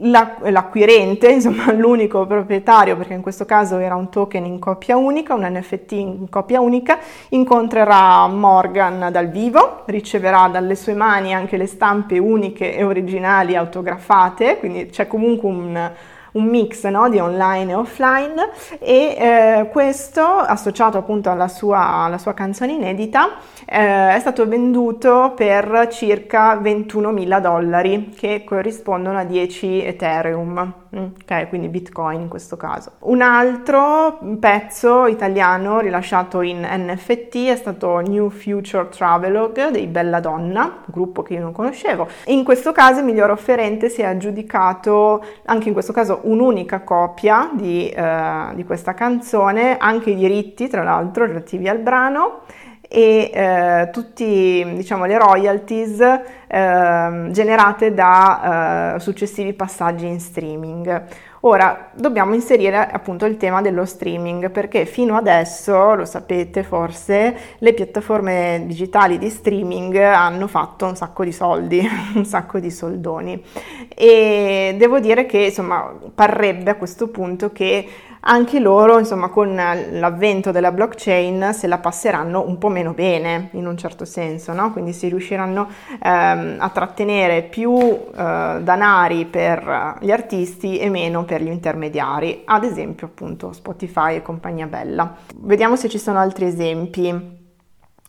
l'acquirente, 0.00 1.30
insomma 1.30 1.72
l'unico 1.72 2.26
proprietario, 2.26 2.96
perché 2.96 3.14
in 3.14 3.22
questo 3.22 3.44
caso 3.44 3.78
era 3.78 3.94
un 3.94 4.08
token 4.08 4.44
in 4.46 4.58
coppia 4.58 4.96
unica, 4.96 5.34
un 5.34 5.48
NFT 5.48 5.92
in 5.92 6.28
coppia 6.28 6.60
unica, 6.60 6.98
incontrerà 7.28 8.26
Morgan 8.26 9.10
dal 9.12 9.28
vivo, 9.28 9.82
riceverà 9.86 10.48
dalle 10.48 10.74
sue 10.74 10.94
mani 10.94 11.34
anche 11.34 11.56
le 11.56 11.66
stampe 11.66 12.18
uniche 12.18 12.74
e 12.74 12.82
originali 12.82 13.54
autografate, 13.54 14.58
quindi 14.58 14.88
c'è 14.88 15.06
comunque 15.06 15.48
un 15.48 15.90
un 16.38 16.44
mix 16.44 16.86
no, 16.86 17.08
di 17.08 17.18
online 17.18 17.72
e 17.72 17.74
offline 17.74 18.50
e 18.78 19.16
eh, 19.18 19.68
questo 19.70 20.22
associato 20.22 20.96
appunto 20.98 21.30
alla 21.30 21.48
sua, 21.48 22.04
alla 22.04 22.18
sua 22.18 22.32
canzone 22.32 22.72
inedita 22.72 23.36
eh, 23.66 24.14
è 24.14 24.20
stato 24.20 24.46
venduto 24.46 25.32
per 25.36 25.88
circa 25.90 26.56
21 26.56 27.10
mila 27.10 27.40
dollari 27.40 28.14
che 28.16 28.44
corrispondono 28.44 29.18
a 29.18 29.24
10 29.24 29.84
Ethereum. 29.84 30.72
Mm, 30.96 31.04
ok, 31.20 31.48
quindi 31.50 31.68
Bitcoin 31.68 32.22
in 32.22 32.28
questo 32.28 32.56
caso. 32.56 32.92
Un 33.00 33.20
altro 33.20 34.18
pezzo 34.40 35.04
italiano 35.06 35.80
rilasciato 35.80 36.40
in 36.40 36.66
NFT 36.66 37.48
è 37.48 37.56
stato 37.56 37.98
New 37.98 38.30
Future 38.30 38.88
Travelogue 38.88 39.70
dei 39.70 39.86
Bella 39.86 40.20
Donna, 40.20 40.78
gruppo 40.86 41.22
che 41.22 41.34
io 41.34 41.40
non 41.40 41.52
conoscevo. 41.52 42.08
In 42.26 42.42
questo 42.42 42.72
caso 42.72 43.00
il 43.00 43.04
miglior 43.04 43.30
offerente 43.30 43.90
si 43.90 44.00
è 44.00 44.06
aggiudicato 44.06 45.22
anche 45.44 45.68
in 45.68 45.74
questo 45.74 45.92
caso 45.92 46.20
un'unica 46.28 46.80
copia 46.80 47.50
di, 47.52 47.88
eh, 47.88 48.50
di 48.54 48.64
questa 48.64 48.94
canzone, 48.94 49.76
anche 49.78 50.10
i 50.10 50.14
diritti 50.14 50.68
tra 50.68 50.82
l'altro 50.82 51.26
relativi 51.26 51.68
al 51.68 51.78
brano 51.78 52.42
e 52.90 53.30
eh, 53.32 53.90
tutti 53.92 54.64
diciamo, 54.76 55.04
le 55.04 55.18
royalties 55.18 56.00
eh, 56.00 57.28
generate 57.30 57.92
da 57.92 58.94
eh, 58.94 59.00
successivi 59.00 59.52
passaggi 59.52 60.06
in 60.06 60.20
streaming. 60.20 61.04
Ora 61.42 61.90
dobbiamo 61.94 62.34
inserire 62.34 62.76
appunto 62.90 63.24
il 63.24 63.36
tema 63.36 63.62
dello 63.62 63.84
streaming 63.84 64.50
perché 64.50 64.86
fino 64.86 65.16
adesso, 65.16 65.94
lo 65.94 66.04
sapete 66.04 66.64
forse, 66.64 67.36
le 67.58 67.74
piattaforme 67.74 68.64
digitali 68.66 69.18
di 69.18 69.30
streaming 69.30 69.94
hanno 69.96 70.48
fatto 70.48 70.86
un 70.86 70.96
sacco 70.96 71.22
di 71.22 71.30
soldi, 71.30 71.86
un 72.14 72.24
sacco 72.24 72.58
di 72.58 72.70
soldoni. 72.70 73.40
E 73.88 74.74
devo 74.76 74.98
dire 74.98 75.26
che 75.26 75.38
insomma 75.38 75.94
parrebbe 76.12 76.70
a 76.70 76.74
questo 76.74 77.06
punto 77.08 77.52
che 77.52 77.86
anche 78.20 78.58
loro, 78.58 78.98
insomma, 78.98 79.28
con 79.28 79.54
l'avvento 79.54 80.50
della 80.50 80.72
blockchain 80.72 81.52
se 81.52 81.66
la 81.66 81.78
passeranno 81.78 82.44
un 82.46 82.58
po' 82.58 82.68
meno 82.68 82.92
bene, 82.92 83.50
in 83.52 83.66
un 83.66 83.76
certo 83.76 84.04
senso, 84.04 84.52
no? 84.52 84.72
Quindi 84.72 84.92
si 84.92 85.08
riusciranno 85.08 85.68
ehm, 86.02 86.56
a 86.58 86.68
trattenere 86.70 87.42
più 87.42 87.78
eh, 87.78 88.58
danari 88.62 89.24
per 89.26 89.98
gli 90.00 90.10
artisti 90.10 90.78
e 90.78 90.88
meno 90.90 91.24
per 91.24 91.42
gli 91.42 91.48
intermediari, 91.48 92.42
ad 92.44 92.64
esempio 92.64 93.06
appunto 93.06 93.52
Spotify 93.52 94.16
e 94.16 94.22
compagnia 94.22 94.66
bella. 94.66 95.14
Vediamo 95.36 95.76
se 95.76 95.88
ci 95.88 95.98
sono 95.98 96.18
altri 96.18 96.46
esempi. 96.46 97.36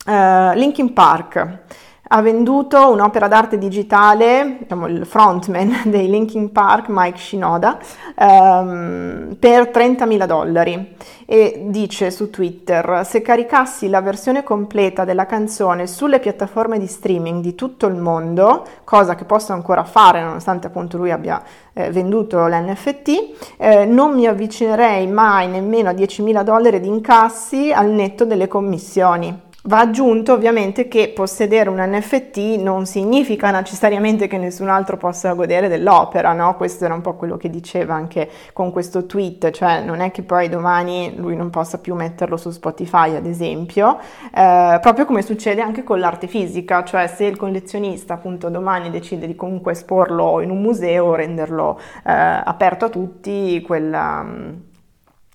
Uh, 0.02 0.54
Linkin 0.54 0.94
Park 0.94 1.64
ha 2.12 2.22
venduto 2.22 2.90
un'opera 2.90 3.28
d'arte 3.28 3.56
digitale, 3.56 4.56
diciamo 4.60 4.88
il 4.88 5.06
frontman 5.06 5.82
dei 5.86 6.08
Linkin 6.08 6.50
Park, 6.50 6.86
Mike 6.88 7.18
Shinoda, 7.18 7.78
um, 8.16 9.36
per 9.38 9.70
30.000 9.72 10.26
dollari 10.26 10.96
e 11.24 11.66
dice 11.66 12.10
su 12.10 12.28
Twitter 12.28 13.02
se 13.04 13.22
caricassi 13.22 13.88
la 13.88 14.00
versione 14.00 14.42
completa 14.42 15.04
della 15.04 15.26
canzone 15.26 15.86
sulle 15.86 16.18
piattaforme 16.18 16.80
di 16.80 16.88
streaming 16.88 17.40
di 17.40 17.54
tutto 17.54 17.86
il 17.86 17.94
mondo, 17.94 18.66
cosa 18.82 19.14
che 19.14 19.24
posso 19.24 19.52
ancora 19.52 19.84
fare 19.84 20.20
nonostante 20.20 20.66
appunto 20.66 20.96
lui 20.96 21.12
abbia 21.12 21.40
eh, 21.72 21.92
venduto 21.92 22.44
l'NFT, 22.44 23.56
eh, 23.56 23.84
non 23.84 24.14
mi 24.14 24.26
avvicinerei 24.26 25.06
mai 25.06 25.46
nemmeno 25.46 25.90
a 25.90 25.92
10.000 25.92 26.42
dollari 26.42 26.80
di 26.80 26.88
incassi 26.88 27.70
al 27.72 27.88
netto 27.90 28.24
delle 28.24 28.48
commissioni. 28.48 29.48
Va 29.64 29.80
aggiunto 29.80 30.32
ovviamente 30.32 30.88
che 30.88 31.12
possedere 31.14 31.68
un 31.68 31.76
NFT 31.76 32.60
non 32.60 32.86
significa 32.86 33.50
necessariamente 33.50 34.26
che 34.26 34.38
nessun 34.38 34.70
altro 34.70 34.96
possa 34.96 35.34
godere 35.34 35.68
dell'opera, 35.68 36.32
no? 36.32 36.56
Questo 36.56 36.86
era 36.86 36.94
un 36.94 37.02
po' 37.02 37.12
quello 37.12 37.36
che 37.36 37.50
diceva 37.50 37.92
anche 37.92 38.30
con 38.54 38.72
questo 38.72 39.04
tweet, 39.04 39.50
cioè 39.50 39.82
non 39.82 40.00
è 40.00 40.10
che 40.12 40.22
poi 40.22 40.48
domani 40.48 41.12
lui 41.14 41.36
non 41.36 41.50
possa 41.50 41.76
più 41.76 41.94
metterlo 41.94 42.38
su 42.38 42.48
Spotify 42.48 43.14
ad 43.16 43.26
esempio, 43.26 43.98
eh, 44.34 44.78
proprio 44.80 45.04
come 45.04 45.20
succede 45.20 45.60
anche 45.60 45.84
con 45.84 46.00
l'arte 46.00 46.26
fisica, 46.26 46.82
cioè 46.82 47.06
se 47.06 47.26
il 47.26 47.36
collezionista 47.36 48.14
appunto 48.14 48.48
domani 48.48 48.88
decide 48.88 49.26
di 49.26 49.36
comunque 49.36 49.72
esporlo 49.72 50.40
in 50.40 50.48
un 50.48 50.62
museo, 50.62 51.14
renderlo 51.14 51.78
eh, 52.06 52.12
aperto 52.12 52.86
a 52.86 52.88
tutti, 52.88 53.60
quella, 53.60 54.22
mm, 54.22 54.52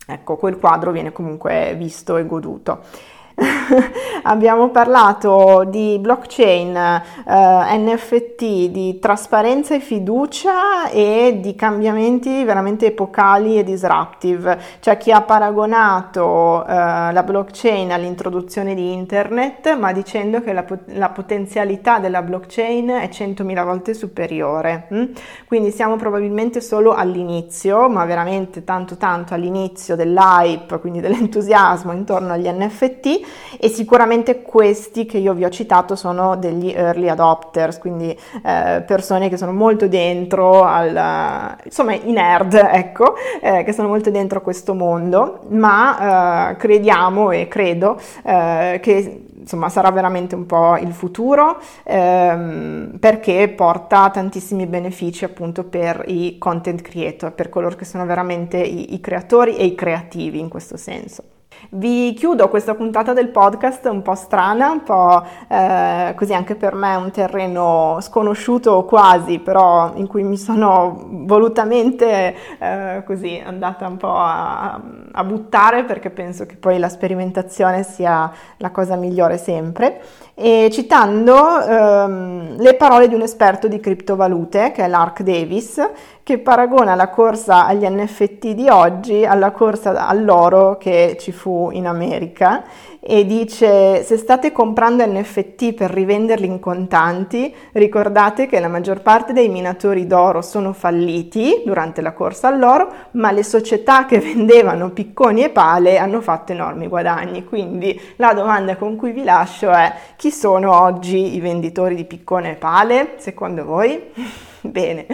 ecco, 0.07 0.35
quel 0.37 0.57
quadro 0.57 0.89
viene 0.89 1.11
comunque 1.11 1.75
visto 1.77 2.17
e 2.17 2.25
goduto. 2.25 3.13
abbiamo 4.23 4.69
parlato 4.69 5.65
di 5.67 5.97
blockchain, 5.99 6.75
eh, 6.75 7.77
NFT, 7.77 8.69
di 8.69 8.97
trasparenza 8.99 9.75
e 9.75 9.79
fiducia 9.79 10.89
e 10.89 11.39
di 11.41 11.55
cambiamenti 11.55 12.43
veramente 12.43 12.87
epocali 12.87 13.57
e 13.57 13.63
disruptive. 13.63 14.57
C'è 14.79 14.97
chi 14.97 15.11
ha 15.11 15.21
paragonato 15.21 16.65
eh, 16.65 16.73
la 17.11 17.23
blockchain 17.23 17.91
all'introduzione 17.91 18.73
di 18.73 18.93
internet, 18.93 19.75
ma 19.75 19.91
dicendo 19.91 20.41
che 20.41 20.53
la, 20.53 20.65
la 20.93 21.09
potenzialità 21.09 21.99
della 21.99 22.21
blockchain 22.21 22.87
è 22.87 23.09
100.000 23.11 23.65
volte 23.65 23.93
superiore. 23.93 24.87
Mm? 24.93 25.03
Quindi 25.47 25.71
siamo 25.71 25.97
probabilmente 25.97 26.61
solo 26.61 26.93
all'inizio, 26.93 27.89
ma 27.89 28.05
veramente 28.05 28.63
tanto 28.63 28.95
tanto 28.95 29.33
all'inizio 29.33 29.95
dell'hype, 29.95 30.79
quindi 30.79 31.01
dell'entusiasmo 31.01 31.91
intorno 31.91 32.33
agli 32.33 32.47
NFT 32.47 33.24
e 33.59 33.69
sicuramente 33.69 34.41
questi 34.41 35.05
che 35.05 35.17
io 35.17 35.33
vi 35.33 35.45
ho 35.45 35.49
citato 35.49 35.95
sono 35.95 36.35
degli 36.35 36.71
early 36.75 37.09
adopters, 37.09 37.77
quindi 37.79 38.09
eh, 38.09 38.83
persone 38.85 39.29
che 39.29 39.37
sono 39.37 39.51
molto 39.51 39.87
dentro 39.87 40.63
al, 40.63 41.57
insomma 41.63 41.93
i 41.93 42.11
nerd, 42.11 42.53
ecco, 42.53 43.15
eh, 43.41 43.63
che 43.63 43.73
sono 43.73 43.87
molto 43.87 44.09
dentro 44.09 44.41
questo 44.41 44.73
mondo, 44.73 45.41
ma 45.49 46.51
eh, 46.51 46.55
crediamo 46.57 47.31
e 47.31 47.47
credo 47.47 47.99
eh, 48.23 48.79
che 48.81 49.25
insomma 49.45 49.69
sarà 49.69 49.91
veramente 49.91 50.33
un 50.33 50.47
po' 50.47 50.75
il 50.77 50.91
futuro 50.91 51.59
ehm, 51.83 52.97
perché 52.99 53.47
porta 53.49 54.09
tantissimi 54.09 54.65
benefici 54.65 55.23
appunto 55.23 55.63
per 55.63 56.03
i 56.07 56.37
content 56.39 56.81
creator, 56.81 57.31
per 57.31 57.49
coloro 57.49 57.75
che 57.75 57.85
sono 57.85 58.05
veramente 58.05 58.57
i, 58.57 58.95
i 58.95 58.99
creatori 58.99 59.55
e 59.55 59.65
i 59.65 59.75
creativi 59.75 60.39
in 60.39 60.49
questo 60.49 60.77
senso. 60.77 61.34
Vi 61.69 62.13
chiudo 62.13 62.47
questa 62.49 62.75
puntata 62.75 63.13
del 63.13 63.29
podcast 63.29 63.85
un 63.85 64.01
po' 64.01 64.15
strana, 64.15 64.69
un 64.69 64.83
po' 64.83 65.23
eh, 65.47 66.13
così 66.15 66.33
anche 66.33 66.55
per 66.55 66.75
me 66.75 66.95
un 66.95 67.11
terreno 67.11 67.97
sconosciuto 68.01 68.85
quasi, 68.85 69.39
però 69.39 69.91
in 69.95 70.07
cui 70.07 70.23
mi 70.23 70.37
sono 70.37 71.05
volutamente 71.09 72.35
eh, 72.59 73.03
così 73.05 73.41
andata 73.43 73.87
un 73.87 73.97
po' 73.97 74.15
a, 74.15 74.79
a, 75.11 75.23
buttare 75.23 75.83
perché 75.85 76.11
penso 76.11 76.45
che 76.45 76.55
poi 76.55 76.77
la 76.77 76.89
sperimentazione 76.89 77.83
sia 77.83 78.31
la 78.57 78.69
cosa 78.69 78.95
migliore 78.95 79.37
sempre. 79.37 80.01
e 80.35 80.69
citando 80.71 81.61
ehm, 81.61 82.57
le 82.57 82.73
parole 82.75 83.07
di 83.07 83.15
un 83.15 83.21
esperto 83.21 83.67
di 83.67 83.79
criptovalute 83.79 84.71
che 84.71 84.83
è 84.83 84.87
Lark 84.87 85.21
Davis 85.21 85.81
che 86.25 86.39
paragona 86.39 86.95
la 86.95 87.09
corsa 87.09 87.67
agli 87.67 87.87
NFT 87.87 88.53
di 88.53 88.67
oggi 88.67 89.23
alla 89.23 89.51
corsa 89.51 90.07
all'oro 90.07 90.75
che 90.75 91.17
ci 91.19 91.31
fu 91.31 91.69
in 91.71 91.85
America 91.85 92.63
e 92.99 93.27
dice 93.27 94.01
se 94.01 94.17
state 94.17 94.51
comprando 94.51 95.05
NFT 95.05 95.73
per 95.73 95.91
rivenderli 95.91 96.47
in 96.47 96.59
contanti 96.59 97.53
ricordate 97.73 98.47
che 98.47 98.59
la 98.59 98.67
maggior 98.67 99.03
parte 99.03 99.33
dei 99.33 99.49
minatori 99.49 100.07
d'oro 100.07 100.41
sono 100.41 100.73
falliti 100.73 101.61
durante 101.63 102.01
la 102.01 102.13
corsa 102.13 102.47
all'oro 102.47 102.91
ma 103.11 103.29
le 103.29 103.43
società 103.43 104.07
che 104.07 104.17
vendevano 104.17 104.89
picconi 104.89 105.43
e 105.43 105.51
pale 105.51 105.99
hanno 105.99 106.21
fatto 106.21 106.53
enormi 106.53 106.87
guadagni 106.87 107.45
quindi 107.45 108.01
la 108.15 108.33
domanda 108.33 108.77
con 108.77 108.95
cui 108.95 109.11
vi 109.11 109.23
lascio 109.23 109.69
è 109.69 109.93
chi 110.15 110.31
sono 110.31 110.75
oggi 110.75 111.35
i 111.35 111.39
venditori 111.39 111.93
di 111.93 112.05
piccone 112.05 112.53
e 112.53 112.55
pale 112.55 113.13
secondo 113.17 113.63
voi? 113.63 114.53
Bene, 114.71 115.05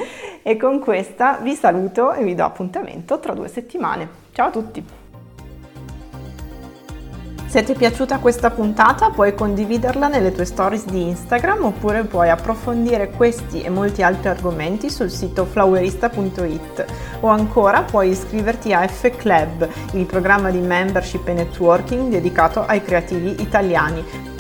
e 0.42 0.58
con 0.58 0.80
questa 0.80 1.38
vi 1.42 1.56
saluto 1.56 2.14
e 2.14 2.24
vi 2.24 2.36
do 2.36 2.44
appuntamento 2.44 3.20
tra 3.20 3.34
due 3.34 3.48
settimane. 3.48 4.08
Ciao 4.32 4.48
a 4.48 4.52
tutti! 4.52 5.00
Se 7.52 7.64
ti 7.64 7.74
è 7.74 7.76
piaciuta 7.76 8.20
questa 8.20 8.50
puntata 8.50 9.10
puoi 9.10 9.36
condividerla 9.36 10.08
nelle 10.08 10.32
tue 10.32 10.46
stories 10.46 10.86
di 10.86 11.10
Instagram 11.10 11.66
oppure 11.66 12.06
puoi 12.06 12.30
approfondire 12.30 13.10
questi 13.10 13.62
e 13.62 13.70
molti 13.70 14.02
altri 14.02 14.30
argomenti 14.30 14.90
sul 14.90 15.12
sito 15.12 15.44
flowerista.it 15.44 16.86
o 17.20 17.28
ancora 17.28 17.82
puoi 17.82 18.12
iscriverti 18.12 18.72
a 18.72 18.88
F 18.88 19.18
Club, 19.18 19.68
il 19.96 20.06
programma 20.06 20.50
di 20.50 20.60
membership 20.60 21.28
e 21.28 21.34
networking 21.34 22.10
dedicato 22.10 22.66
ai 22.66 22.82
creativi 22.82 23.42
italiani 23.42 24.31